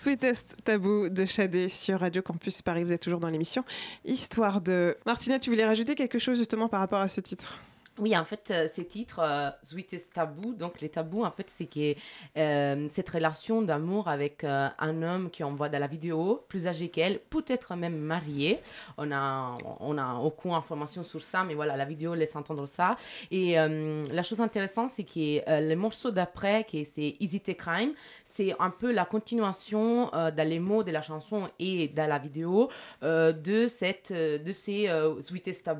[0.00, 2.84] Sweetest Tabou de Shadé sur Radio Campus Paris.
[2.84, 3.64] Vous êtes toujours dans l'émission.
[4.06, 4.96] Histoire de.
[5.04, 7.58] Martina, tu voulais rajouter quelque chose justement par rapport à ce titre?
[8.00, 11.66] Oui, en fait, euh, ces titres, euh, Sweetest Taboo, donc les tabous, en fait, c'est
[11.66, 11.94] que
[12.38, 16.88] euh, cette relation d'amour avec euh, un homme qu'on voit dans la vidéo, plus âgé
[16.88, 18.60] qu'elle, peut-être même marié.
[18.96, 22.96] On a, on a aucune information sur ça, mais voilà, la vidéo laisse entendre ça.
[23.30, 27.92] Et la chose intéressante, c'est que le morceau d'après, qui est c'est Easy Take Crime,
[28.24, 32.70] c'est un peu la continuation dans les mots de la chanson et dans la vidéo
[33.02, 34.88] de, cette, de ces
[35.20, 35.70] Sweetest.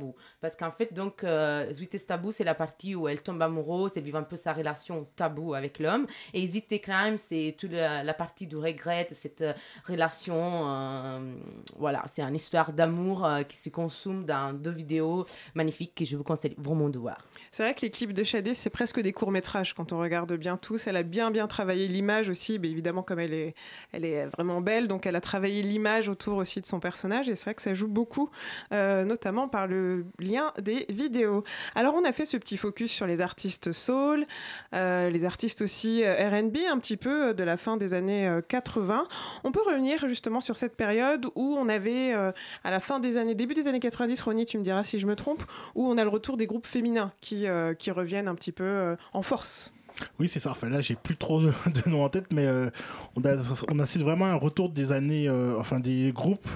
[0.41, 1.25] Parce qu'en fait, donc,
[1.73, 5.07] Sweetest Taboo, c'est la partie où elle tombe amoureuse et vit un peu sa relation
[5.15, 6.09] tabou avec l'homme.
[6.35, 9.53] Et Is It Crime, c'est toute la, la partie du regret, cette euh,
[9.87, 10.35] relation.
[10.35, 11.35] euh,
[11.79, 16.17] voilà, c'est une histoire d'amour euh, qui se consomme dans deux vidéos magnifiques que je
[16.17, 17.19] vous conseille vraiment de voir.
[17.53, 20.57] C'est vrai que les clips de Shadé, c'est presque des courts-métrages quand on regarde bien
[20.57, 20.89] tous.
[20.89, 23.55] Elle a bien, bien travaillé l'image aussi, mais évidemment, comme elle est,
[23.93, 27.29] elle est vraiment belle, donc elle a travaillé l'image autour aussi de son personnage.
[27.29, 28.31] Et c'est vrai que ça joue beaucoup,
[28.73, 31.45] euh, notamment par le lien des vidéos.
[31.77, 34.27] Alors, on a fait ce petit focus sur les artistes soul,
[34.75, 38.27] euh, les artistes aussi euh, RB, un petit peu euh, de la fin des années
[38.27, 39.07] euh, 80.
[39.45, 43.35] On peut revenir justement sur cette période où on avait, à la fin des années,
[43.35, 45.43] début des années 90, Ronnie, tu me diras si je me trompe,
[45.75, 47.47] où on a le retour des groupes féminins qui,
[47.79, 49.73] qui reviennent un petit peu en force.
[50.19, 50.51] Oui, c'est ça.
[50.51, 51.53] Enfin, là, j'ai plus trop de,
[51.87, 52.47] noms en tête, mais
[53.17, 55.29] on, a, assiste vraiment un retour des années,
[55.59, 56.49] enfin des groupes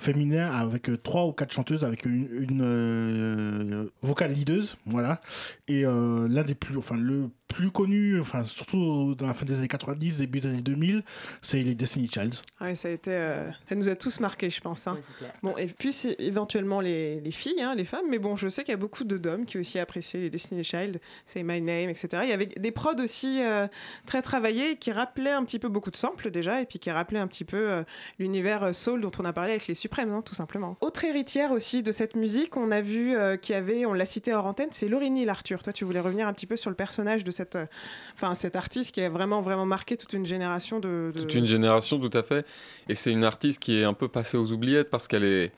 [0.00, 5.20] féminins avec euh, trois ou quatre chanteuses, avec une, une, euh, vocale leaduse, voilà.
[5.68, 9.58] Et euh, l'un des plus, enfin le plus connu, enfin surtout dans la fin des
[9.58, 11.02] années 90, début des années 2000,
[11.42, 12.36] c'est les Destiny Childs.
[12.60, 14.86] Ouais, ça a été, euh, ça nous a tous marqués, je pense.
[14.86, 14.98] hein.
[15.42, 18.62] Bon, et puis c'est éventuellement les, les filles, hein, les femmes, mais bon, je sais
[18.62, 21.90] qu'il y a beaucoup de d'hommes qui aussi appréciaient les Destiny Child, Say My Name,
[21.90, 22.08] etc.
[22.22, 23.66] Il y avait des prods aussi euh,
[24.06, 27.18] très travaillés qui rappelaient un petit peu beaucoup de samples déjà, et puis qui rappelaient
[27.18, 27.82] un petit peu euh,
[28.18, 30.76] l'univers soul dont on a parlé avec les Suprêmes, hein, tout simplement.
[30.80, 34.06] Autre héritière aussi de cette musique, on a vu euh, qu'il y avait, on l'a
[34.06, 35.62] cité hors antenne, c'est Laurie Neal, Arthur.
[35.62, 37.66] Toi, tu voulais revenir un petit peu sur le personnage de cette, euh,
[38.14, 41.12] enfin, cet artiste qui a vraiment, vraiment marqué toute une génération de.
[41.16, 42.46] Toute une génération, tout à fait.
[42.88, 45.52] Et c'est une artiste qui est un peu passée aux oubliettes parce qu'elle est.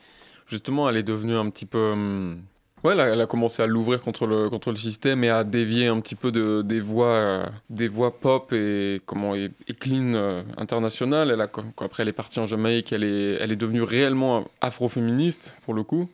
[0.46, 1.92] Justement, elle est devenue un petit peu.
[1.92, 2.42] hum,
[2.84, 6.00] Ouais, elle a, commencé à l'ouvrir contre le, contre le système et à dévier un
[6.00, 11.30] petit peu de, des, voix, euh, des voix pop et, comment, et, clean euh, internationales.
[11.40, 15.84] Après, elle est partie en Jamaïque, elle est, elle est devenue réellement afroféministe, pour le
[15.84, 16.10] coup.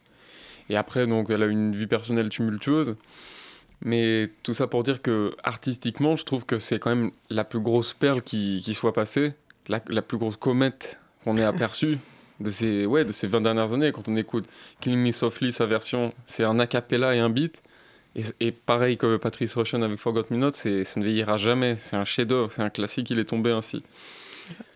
[0.68, 2.96] Et après, donc, elle a une vie personnelle tumultueuse.
[3.82, 7.60] Mais tout ça pour dire que artistiquement, je trouve que c'est quand même la plus
[7.60, 9.34] grosse perle qui, qui soit passée,
[9.68, 11.98] la, la plus grosse comète qu'on ait aperçue
[12.40, 13.92] de ces, ouais, de ces 20 dernières années.
[13.92, 14.46] Quand on écoute
[14.80, 17.62] Killing Me Softly, sa version, c'est un a cappella et un beat.
[18.16, 21.76] Et, et pareil que Patrice Rushen avec Forgot Me Not, c'est- ça ne vieillira jamais.
[21.78, 23.84] C'est un chef-d'œuvre, c'est un classique, il est tombé ainsi.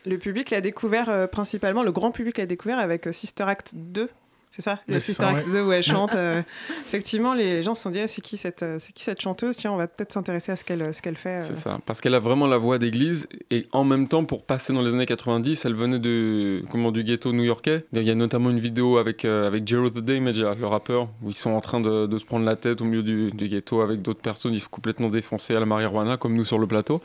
[0.06, 3.72] Le public l'a découvert euh, principalement, le grand public l'a découvert avec euh, Sister Act
[3.74, 4.08] 2.
[4.54, 6.14] C'est ça Le Sister Act 2 où elle chante.
[6.14, 6.42] euh,
[6.86, 9.56] effectivement, les gens se sont dit ah, c'est qui, cette, euh, c'est qui cette chanteuse?
[9.56, 11.38] Tiens, on va peut-être s'intéresser à ce qu'elle, ce qu'elle fait.
[11.38, 11.40] euh.
[11.40, 11.80] C'est ça.
[11.86, 13.26] Parce qu'elle a vraiment la voix d'église.
[13.50, 17.02] Et en même temps, pour passer dans les années 90, elle venait de, comment, du
[17.02, 17.84] ghetto new-yorkais.
[17.94, 21.30] Il y a notamment une vidéo avec, euh, avec Jero the Damage, le rappeur, où
[21.30, 23.80] ils sont en train de, de se prendre la tête au milieu du, du ghetto
[23.80, 24.52] avec d'autres personnes.
[24.52, 27.00] Ils sont complètement défoncés à la marijuana, comme nous sur le plateau.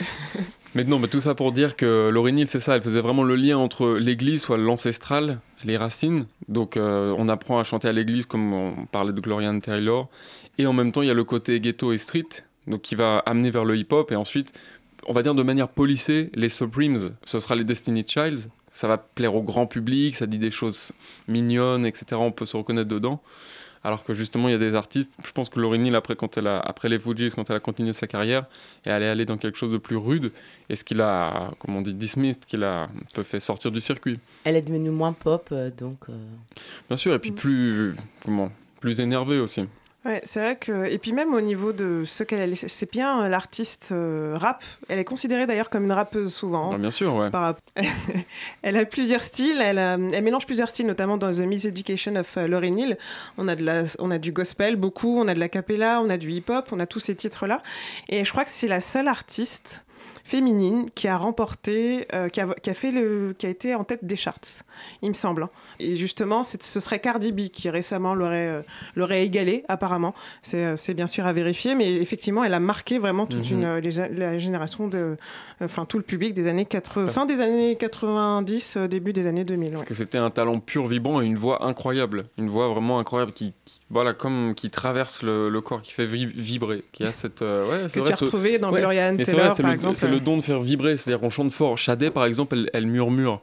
[0.74, 2.76] mais non, mais tout ça pour dire que Laurie c'est ça.
[2.76, 6.26] Elle faisait vraiment le lien entre l'église, soit l'ancestral, les racines.
[6.48, 10.08] Donc euh, on apprend à chanter à l'église, comme on parlait de Gloria Taylor.
[10.58, 13.18] Et en même temps, il y a le côté ghetto et street, donc qui va
[13.18, 14.12] amener vers le hip-hop.
[14.12, 14.52] Et ensuite,
[15.06, 18.48] on va dire de manière polissée, les Supremes, ce sera les Destiny Childs.
[18.70, 20.92] Ça va plaire au grand public, ça dit des choses
[21.28, 22.06] mignonnes, etc.
[22.14, 23.20] On peut se reconnaître dedans.
[23.84, 26.36] Alors que justement, il y a des artistes, je pense que Lauryn Hill, après, quand
[26.38, 28.44] elle a, après les Fujis, quand elle a continué sa carrière,
[28.84, 30.30] et elle est allée dans quelque chose de plus rude,
[30.68, 33.80] et ce qu'il a, comme on dit, dismissed, qu'il a un peu fait sortir du
[33.80, 34.20] circuit.
[34.44, 35.98] Elle est devenue moins pop, euh, donc.
[36.08, 36.12] euh,
[36.88, 39.64] Bien sûr, et puis plus, comment, plus énervé aussi.
[40.04, 42.90] Ouais, c'est vrai que et puis même au niveau de ce qu'elle a laissé, c'est
[42.90, 44.64] bien euh, l'artiste euh, rap.
[44.88, 46.70] Elle est considérée d'ailleurs comme une rappeuse souvent.
[46.72, 47.30] Ah, bien sûr, ouais.
[47.30, 47.54] Par
[48.62, 52.36] elle a plusieurs styles, elle, a- elle mélange plusieurs styles, notamment dans The Miseducation of
[52.36, 52.98] euh, Lauryn Hill.
[53.38, 56.10] On a, de la, on a du gospel beaucoup, on a de la cappella, on
[56.10, 57.62] a du hip-hop, on a tous ces titres-là.
[58.08, 59.84] Et je crois que c'est la seule artiste
[60.24, 63.84] féminine qui a remporté, euh, qui, a, qui a fait le, qui a été en
[63.84, 64.38] tête des charts,
[65.02, 65.48] il me semble.
[65.80, 68.62] Et justement, ce serait Cardi B qui récemment l'aurait, euh,
[68.96, 70.14] l'aurait égalé apparemment.
[70.42, 73.58] C'est, euh, c'est bien sûr à vérifier, mais effectivement, elle a marqué vraiment toute Mhm.
[73.58, 75.16] une, euh, les- la génération de,
[75.62, 79.44] enfin tout le public des années 80, fin des années 90, euh, début des années
[79.44, 79.68] 2000.
[79.70, 79.74] ouais.
[79.74, 82.26] Parce que c'était un talent pur, vibrant et une voix incroyable.
[82.38, 86.06] Une voix vraiment incroyable qui, qui- voilà, comme qui traverse le, le corps, qui fait
[86.06, 86.84] vi- vibrer.
[86.92, 87.42] Qui a cette.
[87.42, 88.80] euh, ouais, Que tu as ce- retrouvé dans ouais.
[88.80, 89.96] Gloria Ann Mais c'est Taylor, vrai, par le, exemple.
[90.12, 91.78] Le don de faire vibrer, c'est-à-dire qu'on chante fort.
[91.78, 93.40] Shadé, par exemple, elle, elle murmure.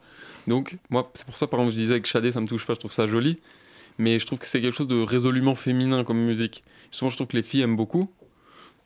[0.47, 2.73] Donc, moi, c'est pour ça, par exemple, je disais que Shadé, ça me touche pas,
[2.73, 3.39] je trouve ça joli.
[3.97, 6.63] Mais je trouve que c'est quelque chose de résolument féminin comme musique.
[6.89, 8.09] Souvent, je trouve que les filles aiment beaucoup.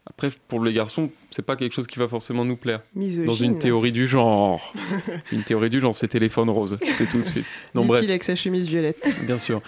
[0.05, 2.81] Après, pour les garçons, c'est pas quelque chose qui va forcément nous plaire.
[2.93, 3.25] Misogyne.
[3.25, 4.73] Dans une théorie du genre.
[5.31, 6.77] une théorie du genre, c'est téléphone rose.
[6.83, 7.45] C'est tout de suite.
[7.73, 8.01] Bref.
[8.01, 9.07] Dit-il avec sa chemise violette.
[9.25, 9.61] Bien sûr.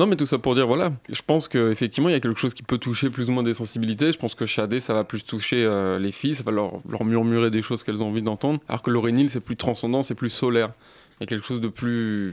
[0.00, 2.54] Non, mais tout ça pour dire, voilà, je pense qu'effectivement, il y a quelque chose
[2.54, 4.12] qui peut toucher plus ou moins des sensibilités.
[4.12, 7.04] Je pense que Shadé, ça va plus toucher euh, les filles, ça va leur, leur
[7.04, 8.60] murmurer des choses qu'elles ont envie d'entendre.
[8.66, 10.72] Alors que Laurénil, c'est plus transcendant, c'est plus solaire.
[11.18, 12.32] Il y a quelque chose de plus.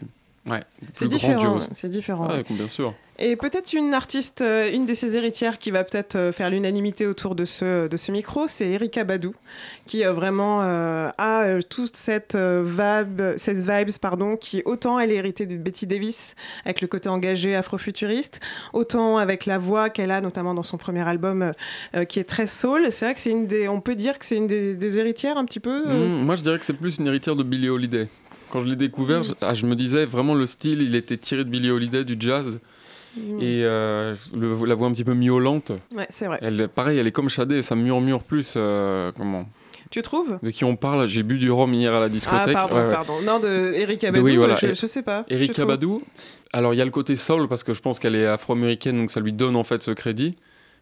[0.50, 1.42] Ouais, C'est différent.
[1.44, 1.70] grandiose.
[1.76, 2.28] C'est différent.
[2.30, 2.94] Ouais, bien sûr.
[3.20, 7.08] Et peut-être une artiste, euh, une de ses héritières qui va peut-être euh, faire l'unanimité
[7.08, 9.34] autour de ce, de ce micro, c'est Erika Badou,
[9.88, 15.16] qui euh, vraiment euh, a toute cette vibe, cette vibes, pardon, qui autant elle est
[15.16, 18.40] héritée de Betty Davis avec le côté engagé afrofuturiste,
[18.74, 21.54] autant avec la voix qu'elle a notamment dans son premier album
[21.96, 22.86] euh, qui est très soul.
[22.92, 25.38] C'est vrai que c'est une des, on peut dire que c'est une des, des héritières
[25.38, 25.86] un petit peu.
[25.88, 28.08] euh, Mm, moi, je dirais que c'est plus une héritière de Billie Holiday.
[28.52, 31.44] Quand je l'ai découvert, je, ah, je me disais vraiment le style, il était tiré
[31.44, 32.60] de Billie Holiday, du jazz.
[33.18, 33.40] Mm.
[33.42, 35.72] Et euh, le- la voix un petit peu miaulante.
[35.96, 36.40] Ouais, c'est vrai.
[36.42, 38.54] Elle, pareil, elle est comme Shadé, ça murmure plus.
[38.58, 39.48] euh, comment?
[39.90, 40.38] Tu trouves?
[40.44, 41.08] De qui on parle?
[41.08, 42.50] J'ai bu du rhum hier à la discothèque.
[42.58, 42.92] Ah pardon, Ouais, ouais.
[42.94, 43.14] pardon.
[43.26, 44.56] Non, de Erika De- Badou, oui, voilà.
[44.56, 45.24] je, sais pas.
[45.28, 45.68] Tu Erika trouves?
[45.68, 46.02] Badou,
[46.52, 49.12] alors il y a le côté soul parce que je pense qu'elle est afro-américaine donc
[49.12, 50.36] ça lui donne en fait ce crédit.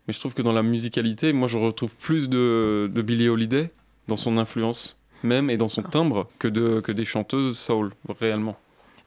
[0.08, 3.70] Mais je trouve que dans la musicalité, moi je retrouve plus de, de Billie Holiday
[4.08, 5.70] dans son influence même et dans Ah.
[5.70, 8.56] son timbre que, de, que des chanteuses soul réellement.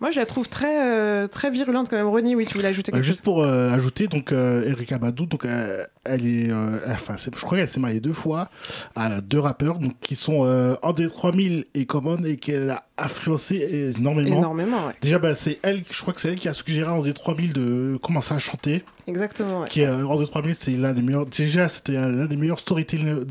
[0.01, 2.07] Moi, je la trouve très, euh, très virulente quand même.
[2.07, 4.97] Ronnie, oui, tu voulais ajouter Euh, quelque juste chose pour euh, ajouter, donc euh, Erika
[4.97, 8.49] Badou, donc euh, elle est, euh, enfin, je crois qu'elle s'est mariée deux fois
[8.95, 13.93] à deux rappeurs, donc qui sont euh, André 3000 et Common et qu'elle a influencé
[13.99, 14.39] énormément.
[14.39, 14.93] Énormément, ouais.
[15.03, 17.53] Déjà, bah, c'est elle, je crois que c'est elle qui a suggéré à André 3000
[17.53, 18.85] de commencer à chanter.
[19.09, 19.69] Exactement, ouais.
[19.69, 21.27] Qui est, euh, André 3000, c'est l'un des meilleurs.
[21.27, 23.25] Déjà, c'était un- l'un des meilleurs storytellers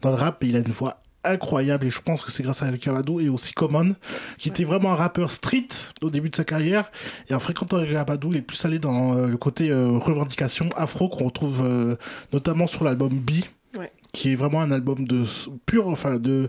[0.00, 2.62] dans le rap et il a une voix incroyable et je pense que c'est grâce
[2.62, 3.94] à Erika Badou et aussi Common
[4.38, 5.68] qui était vraiment un rappeur street
[6.02, 6.90] au début de sa carrière
[7.28, 10.68] et en fréquentant Erika Badou il est plus allé dans euh, le côté euh, revendication
[10.76, 11.96] afro qu'on retrouve euh,
[12.32, 13.32] notamment sur l'album B
[13.76, 13.90] Ouais.
[14.12, 15.24] qui est vraiment un album de
[15.66, 16.48] pur enfin de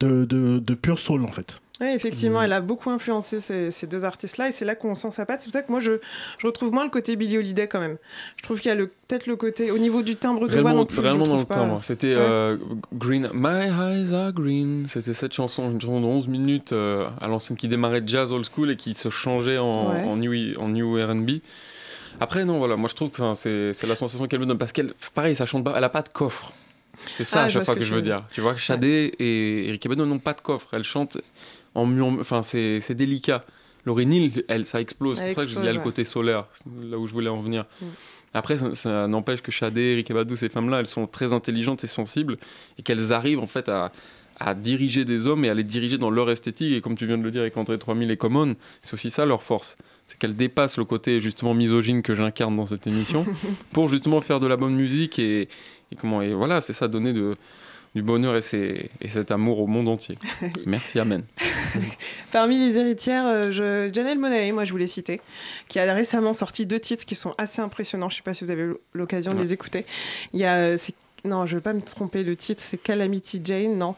[0.00, 3.86] de, de, de pur soul en fait Oui, effectivement, elle a beaucoup influencé ces, ces
[3.86, 5.42] deux artistes-là et c'est là qu'on sent sa patte.
[5.42, 5.92] C'est pour ça que moi, je,
[6.38, 7.98] je retrouve moins le côté Billie Holiday quand même.
[8.36, 10.86] Je trouve qu'il y a peut-être le côté, au niveau du timbre de voix non
[10.86, 11.78] plus, réellement dans le timbre.
[11.82, 12.20] C'était Ouais.
[12.20, 12.56] euh,
[12.94, 13.30] Green.
[13.32, 14.86] My eyes are green.
[14.88, 18.44] C'était cette chanson, une chanson de 11 minutes euh, à l'ancienne qui démarrait jazz old
[18.52, 20.02] school et qui se changeait en, Ouais.
[20.02, 21.30] en new, en new RB.
[22.20, 24.90] Après, non, voilà, moi je trouve que c'est la sensation qu'elle me donne parce qu'elle,
[25.14, 26.52] pareil, ça chante pas, elle a pas de coffre.
[27.16, 28.24] C'est ça Ah, à je chaque fois que, que je veux dire.
[28.32, 30.66] Tu vois, Shadé et Erika Badu n'ont pas de coffre.
[30.72, 31.18] Elles chantent
[31.74, 32.20] en murmure.
[32.20, 33.44] Enfin, c'est délicat.
[33.86, 35.18] Laurie elle, ça explose.
[35.18, 36.46] C'est pour ça que je dis, il y a le côté solaire,
[36.82, 37.64] là où je voulais en venir.
[37.80, 37.86] Mm.
[38.34, 41.86] Après, ça, ça n'empêche que Shadé, Erika Badu, ces femmes-là, elles sont très intelligentes et
[41.86, 42.36] sensibles
[42.78, 43.90] et qu'elles arrivent en fait à,
[44.38, 46.72] à diriger des hommes et à les diriger dans leur esthétique.
[46.72, 49.24] Et comme tu viens de le dire avec André 3000 et Common, c'est aussi ça
[49.24, 49.76] leur force.
[50.06, 53.26] C'est qu'elles dépassent le côté justement misogyne que j'incarne dans cette émission
[53.72, 55.42] pour justement faire de la bonne musique et,
[55.92, 57.36] et comment et voilà, c'est ça donner de,
[57.98, 60.16] du bonheur et, c'est- et cet amour au monde entier.
[60.66, 61.24] Merci, Amen.
[62.32, 63.92] Parmi les héritières, euh, je...
[63.92, 65.20] Janelle Monáe, moi je voulais citer,
[65.66, 68.08] qui a récemment sorti deux titres qui sont assez impressionnants.
[68.08, 69.84] Je sais pas si vous avez l'occasion de les écouter.
[70.32, 70.76] Il y a, euh,
[71.24, 73.96] non, je vais pas me tromper, le titre c'est Calamity Jane, non?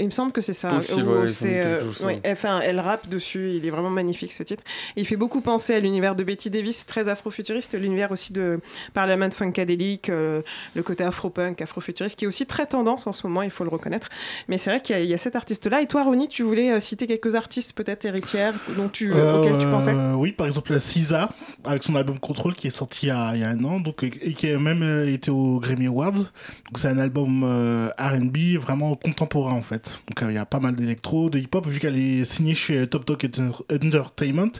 [0.00, 0.68] Il me semble que c'est ça.
[0.68, 3.52] Possible, Ou ouais, c'est, euh, ouais, enfin, elle rappe dessus.
[3.54, 4.62] Il est vraiment magnifique ce titre.
[4.96, 8.60] Et il fait beaucoup penser à l'univers de Betty Davis, très afrofuturiste, l'univers aussi de
[8.94, 10.42] Parliament Funkadelic, euh,
[10.74, 13.70] le côté afro-punk, afrofuturiste, qui est aussi très tendance en ce moment, il faut le
[13.70, 14.08] reconnaître.
[14.48, 15.82] Mais c'est vrai qu'il y a, il y a cet artiste-là.
[15.82, 19.58] Et toi, Ronnie, tu voulais euh, citer quelques artistes peut-être héritières dont tu, Euh, auxquels
[19.58, 19.94] tu pensais?
[20.16, 21.30] Oui, par exemple la Cisa
[21.64, 23.80] avec son album Control qui est sorti il y a, il y a un an
[23.80, 26.12] donc, et qui a même euh, été au Grammy Awards.
[26.12, 29.75] Donc c'est un album euh, R&B vraiment contemporain en fait.
[30.08, 32.86] Donc euh, il y a pas mal d'électro, de hip-hop vu qu'elle est signée chez
[32.86, 33.28] Top Dog
[33.70, 34.52] Entertainment.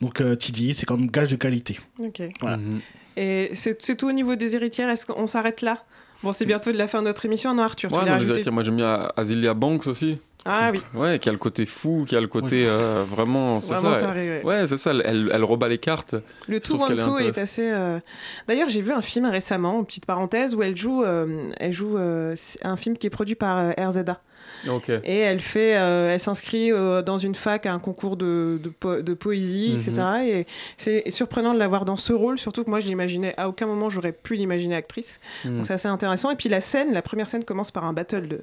[0.00, 1.78] Donc euh, TDI c'est comme gage de qualité.
[1.98, 2.22] Ok.
[2.40, 2.56] Voilà.
[2.56, 2.80] Mhm.
[3.16, 4.88] Et c'est tout au niveau des héritières?
[4.88, 5.84] Est-ce qu'on s'arrête là?
[6.22, 7.52] Bon, c'est bientôt de la fin de notre émission.
[7.52, 10.18] Non, Arthur, Ouais, moi j'aime bien Azilia Banks aussi.
[10.44, 13.60] Ah oui, Ouais, qui a le côté fou, qui a le côté euh, vraiment.
[13.60, 13.94] C'est ça.
[13.96, 14.38] taré.
[14.38, 14.44] ouais.
[14.44, 16.16] Ouais, c'est ça, elle, elle, rebat les cartes.
[16.48, 17.42] Le tout trouve qu'elle est Wanto est, intéressante.
[17.42, 17.70] assez.
[17.70, 18.00] euh,
[18.48, 22.34] D'ailleurs, j'ai vu un film récemment, petite parenthèse, où elle joue, euh, elle joue euh,
[22.62, 24.20] un film qui est produit par euh, RZA.
[25.04, 28.68] Et elle fait, euh, elle s'inscrit euh, dans une fac à un concours de, de,
[28.68, 29.78] po- de poésie, Mhm.
[29.80, 30.02] etc.
[30.24, 30.46] Et
[30.76, 33.66] c'est surprenant de la voir dans ce rôle, surtout que moi, je l'imaginais, à aucun
[33.66, 35.18] moment, j'aurais pu l'imaginer actrice.
[35.44, 35.56] Mhm.
[35.56, 36.30] Donc c'est assez intéressant.
[36.30, 38.40] Et puis la scène, la première scène commence par un battle de,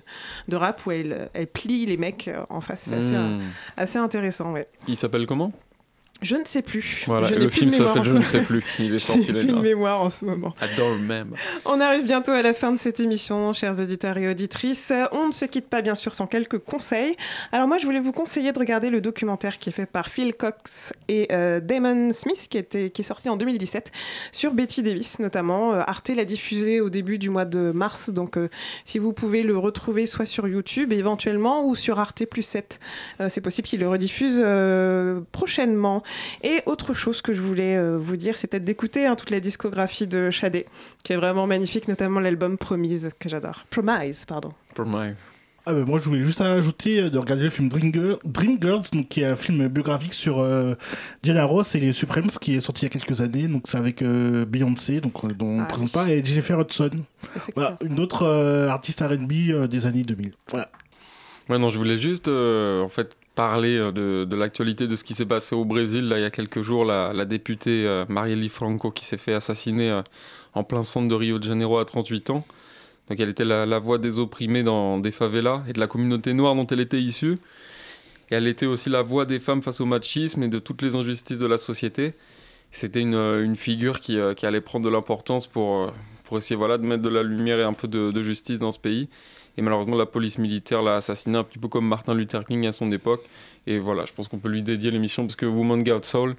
[0.47, 2.83] de rap où elle, elle plie les mecs euh, en face.
[2.89, 3.39] C'est assez, Hmm.
[3.77, 4.67] assez intéressant, ouais.
[4.87, 5.51] Il s'appelle comment?
[6.21, 7.03] Je ne sais plus.
[7.07, 8.63] Voilà, je le film s'appelle Je ne sais plus.
[8.79, 10.53] Il est sorti plus de mémoire en ce moment.
[10.59, 11.33] Adore même.
[11.65, 14.91] On arrive bientôt à la fin de cette émission, chers auditeurs et auditrices.
[15.11, 17.15] On ne se quitte pas, bien sûr, sans quelques conseils.
[17.51, 20.33] Alors moi, je voulais vous conseiller de regarder le documentaire qui est fait par Phil
[20.33, 23.91] Cox et euh, Damon Smith, qui, était, qui est sorti en 2017,
[24.31, 25.73] sur Betty Davis, notamment.
[25.73, 28.49] Euh, Arte l'a diffusé au début du mois de mars, donc euh,
[28.83, 32.79] si vous pouvez le retrouver soit sur YouTube éventuellement ou sur Arte plus 7,
[33.21, 34.43] euh, c'est possible qu'il le rediffuse
[35.31, 36.03] prochainement.
[36.43, 39.39] Et autre chose que je voulais euh, vous dire, c'est peut-être d'écouter hein, toute la
[39.39, 40.65] discographie de Shadé,
[41.03, 43.65] qui est vraiment magnifique, notamment l'album Promise, que j'adore.
[43.69, 44.49] Promise, pardon.
[44.77, 45.13] My-
[45.65, 48.57] Ah bah, moi je voulais juste ajouter euh, de regarder le film Dream, Girl- Dream
[48.61, 50.73] Girls, donc, qui est un film biographique sur euh,
[51.21, 53.47] Diana Ross et les Supremes, qui est sorti il y a quelques années.
[53.47, 56.59] Donc c'est avec euh, Beyoncé, donc, euh, dont on ne Ah présente pas, et Jennifer
[56.59, 56.91] Hudson.
[57.55, 60.31] Voilà, une autre euh, artiste R&B euh, des années 2000.
[60.49, 60.71] Voilà.
[61.49, 65.13] Ouais, non, je voulais juste euh, en fait parler euh, de, l'actualité de ce qui
[65.13, 66.83] s'est passé au Brésil là, il y a quelques jours.
[66.83, 70.01] La, députée euh, Marielle Franco qui s'est fait assassiner euh,
[70.53, 72.45] en plein centre de Rio de Janeiro à 38 ans.
[73.07, 76.53] Donc elle était la, voix des opprimés dans des favelas et de la communauté noire
[76.53, 77.37] dont elle était issue.
[78.29, 80.97] Et elle était aussi la voix des femmes face au machisme et de toutes les
[80.97, 82.15] injustices de la société.
[82.71, 85.93] C'était une, figure qui, allait prendre de l'importance pour,
[86.33, 89.07] essayer voilà, de mettre de la lumière et un peu de justice dans ce pays.
[89.59, 92.71] Et malheureusement, la police militaire l'a assassiné un petit peu comme Martin Luther King à
[92.71, 93.25] son époque.
[93.67, 96.37] Et voilà, je pense qu'on peut lui dédier l'émission parce que Woman Got Soul,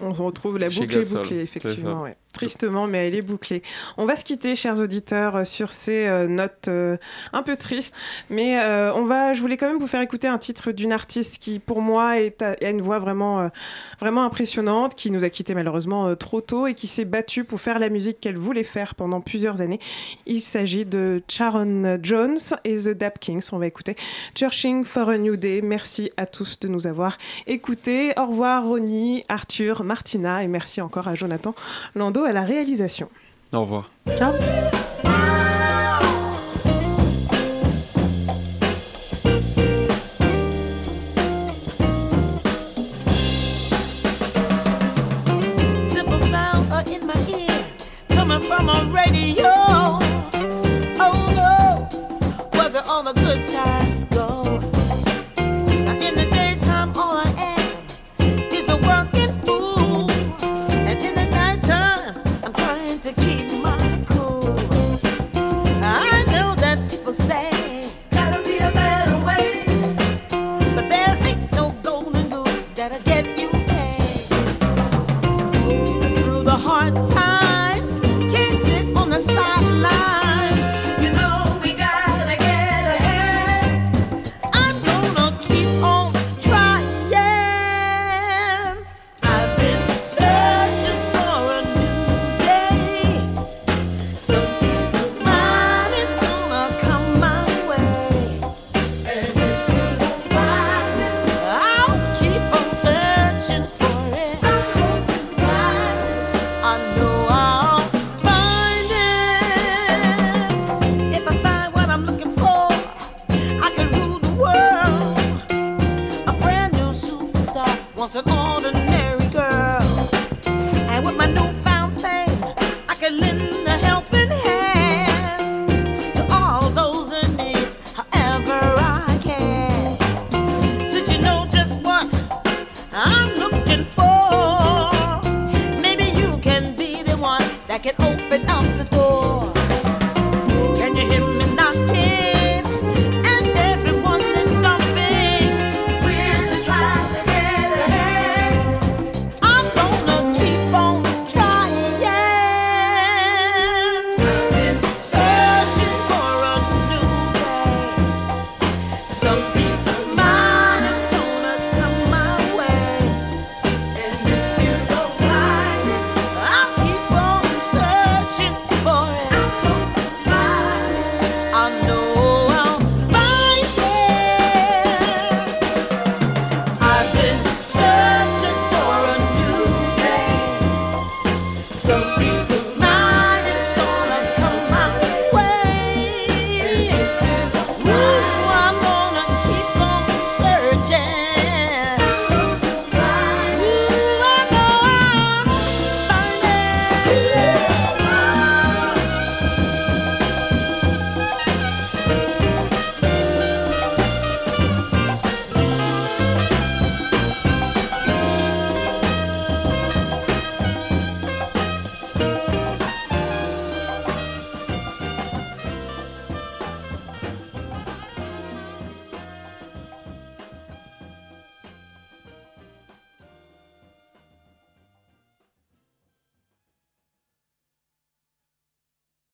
[0.00, 2.02] On se retrouve, la boucle est bouclée, effectivement.
[2.02, 2.16] ouais.
[2.32, 3.60] Tristement, mais elle est bouclée.
[3.96, 6.96] On va se quitter, chers auditeurs, euh, sur ces euh, notes euh,
[7.32, 7.92] un peu tristes.
[8.30, 11.38] Mais euh, on va, je voulais quand même vous faire écouter un titre d'une artiste
[11.38, 13.50] qui, pour moi, est a, une voix vraiment,
[13.98, 17.80] vraiment impressionnante, qui nous a quittés malheureusement trop tôt et qui s'est battue pour faire
[17.80, 19.80] la musique qu'elle voulait faire pendant plusieurs années.
[20.26, 23.48] Il s'agit de Sharon Jones et The Dap Kings.
[23.50, 23.96] On va écouter
[24.36, 25.62] Searching for a New Day.
[25.62, 28.12] Merci à tous de nous avoir écoutés.
[28.16, 31.52] Au revoir, Ronnie, Arthur, Martina, et merci encore à Jonathan
[31.96, 33.08] Lando à la réalisation.
[33.52, 33.90] au revoir.
[34.16, 34.32] Ciao.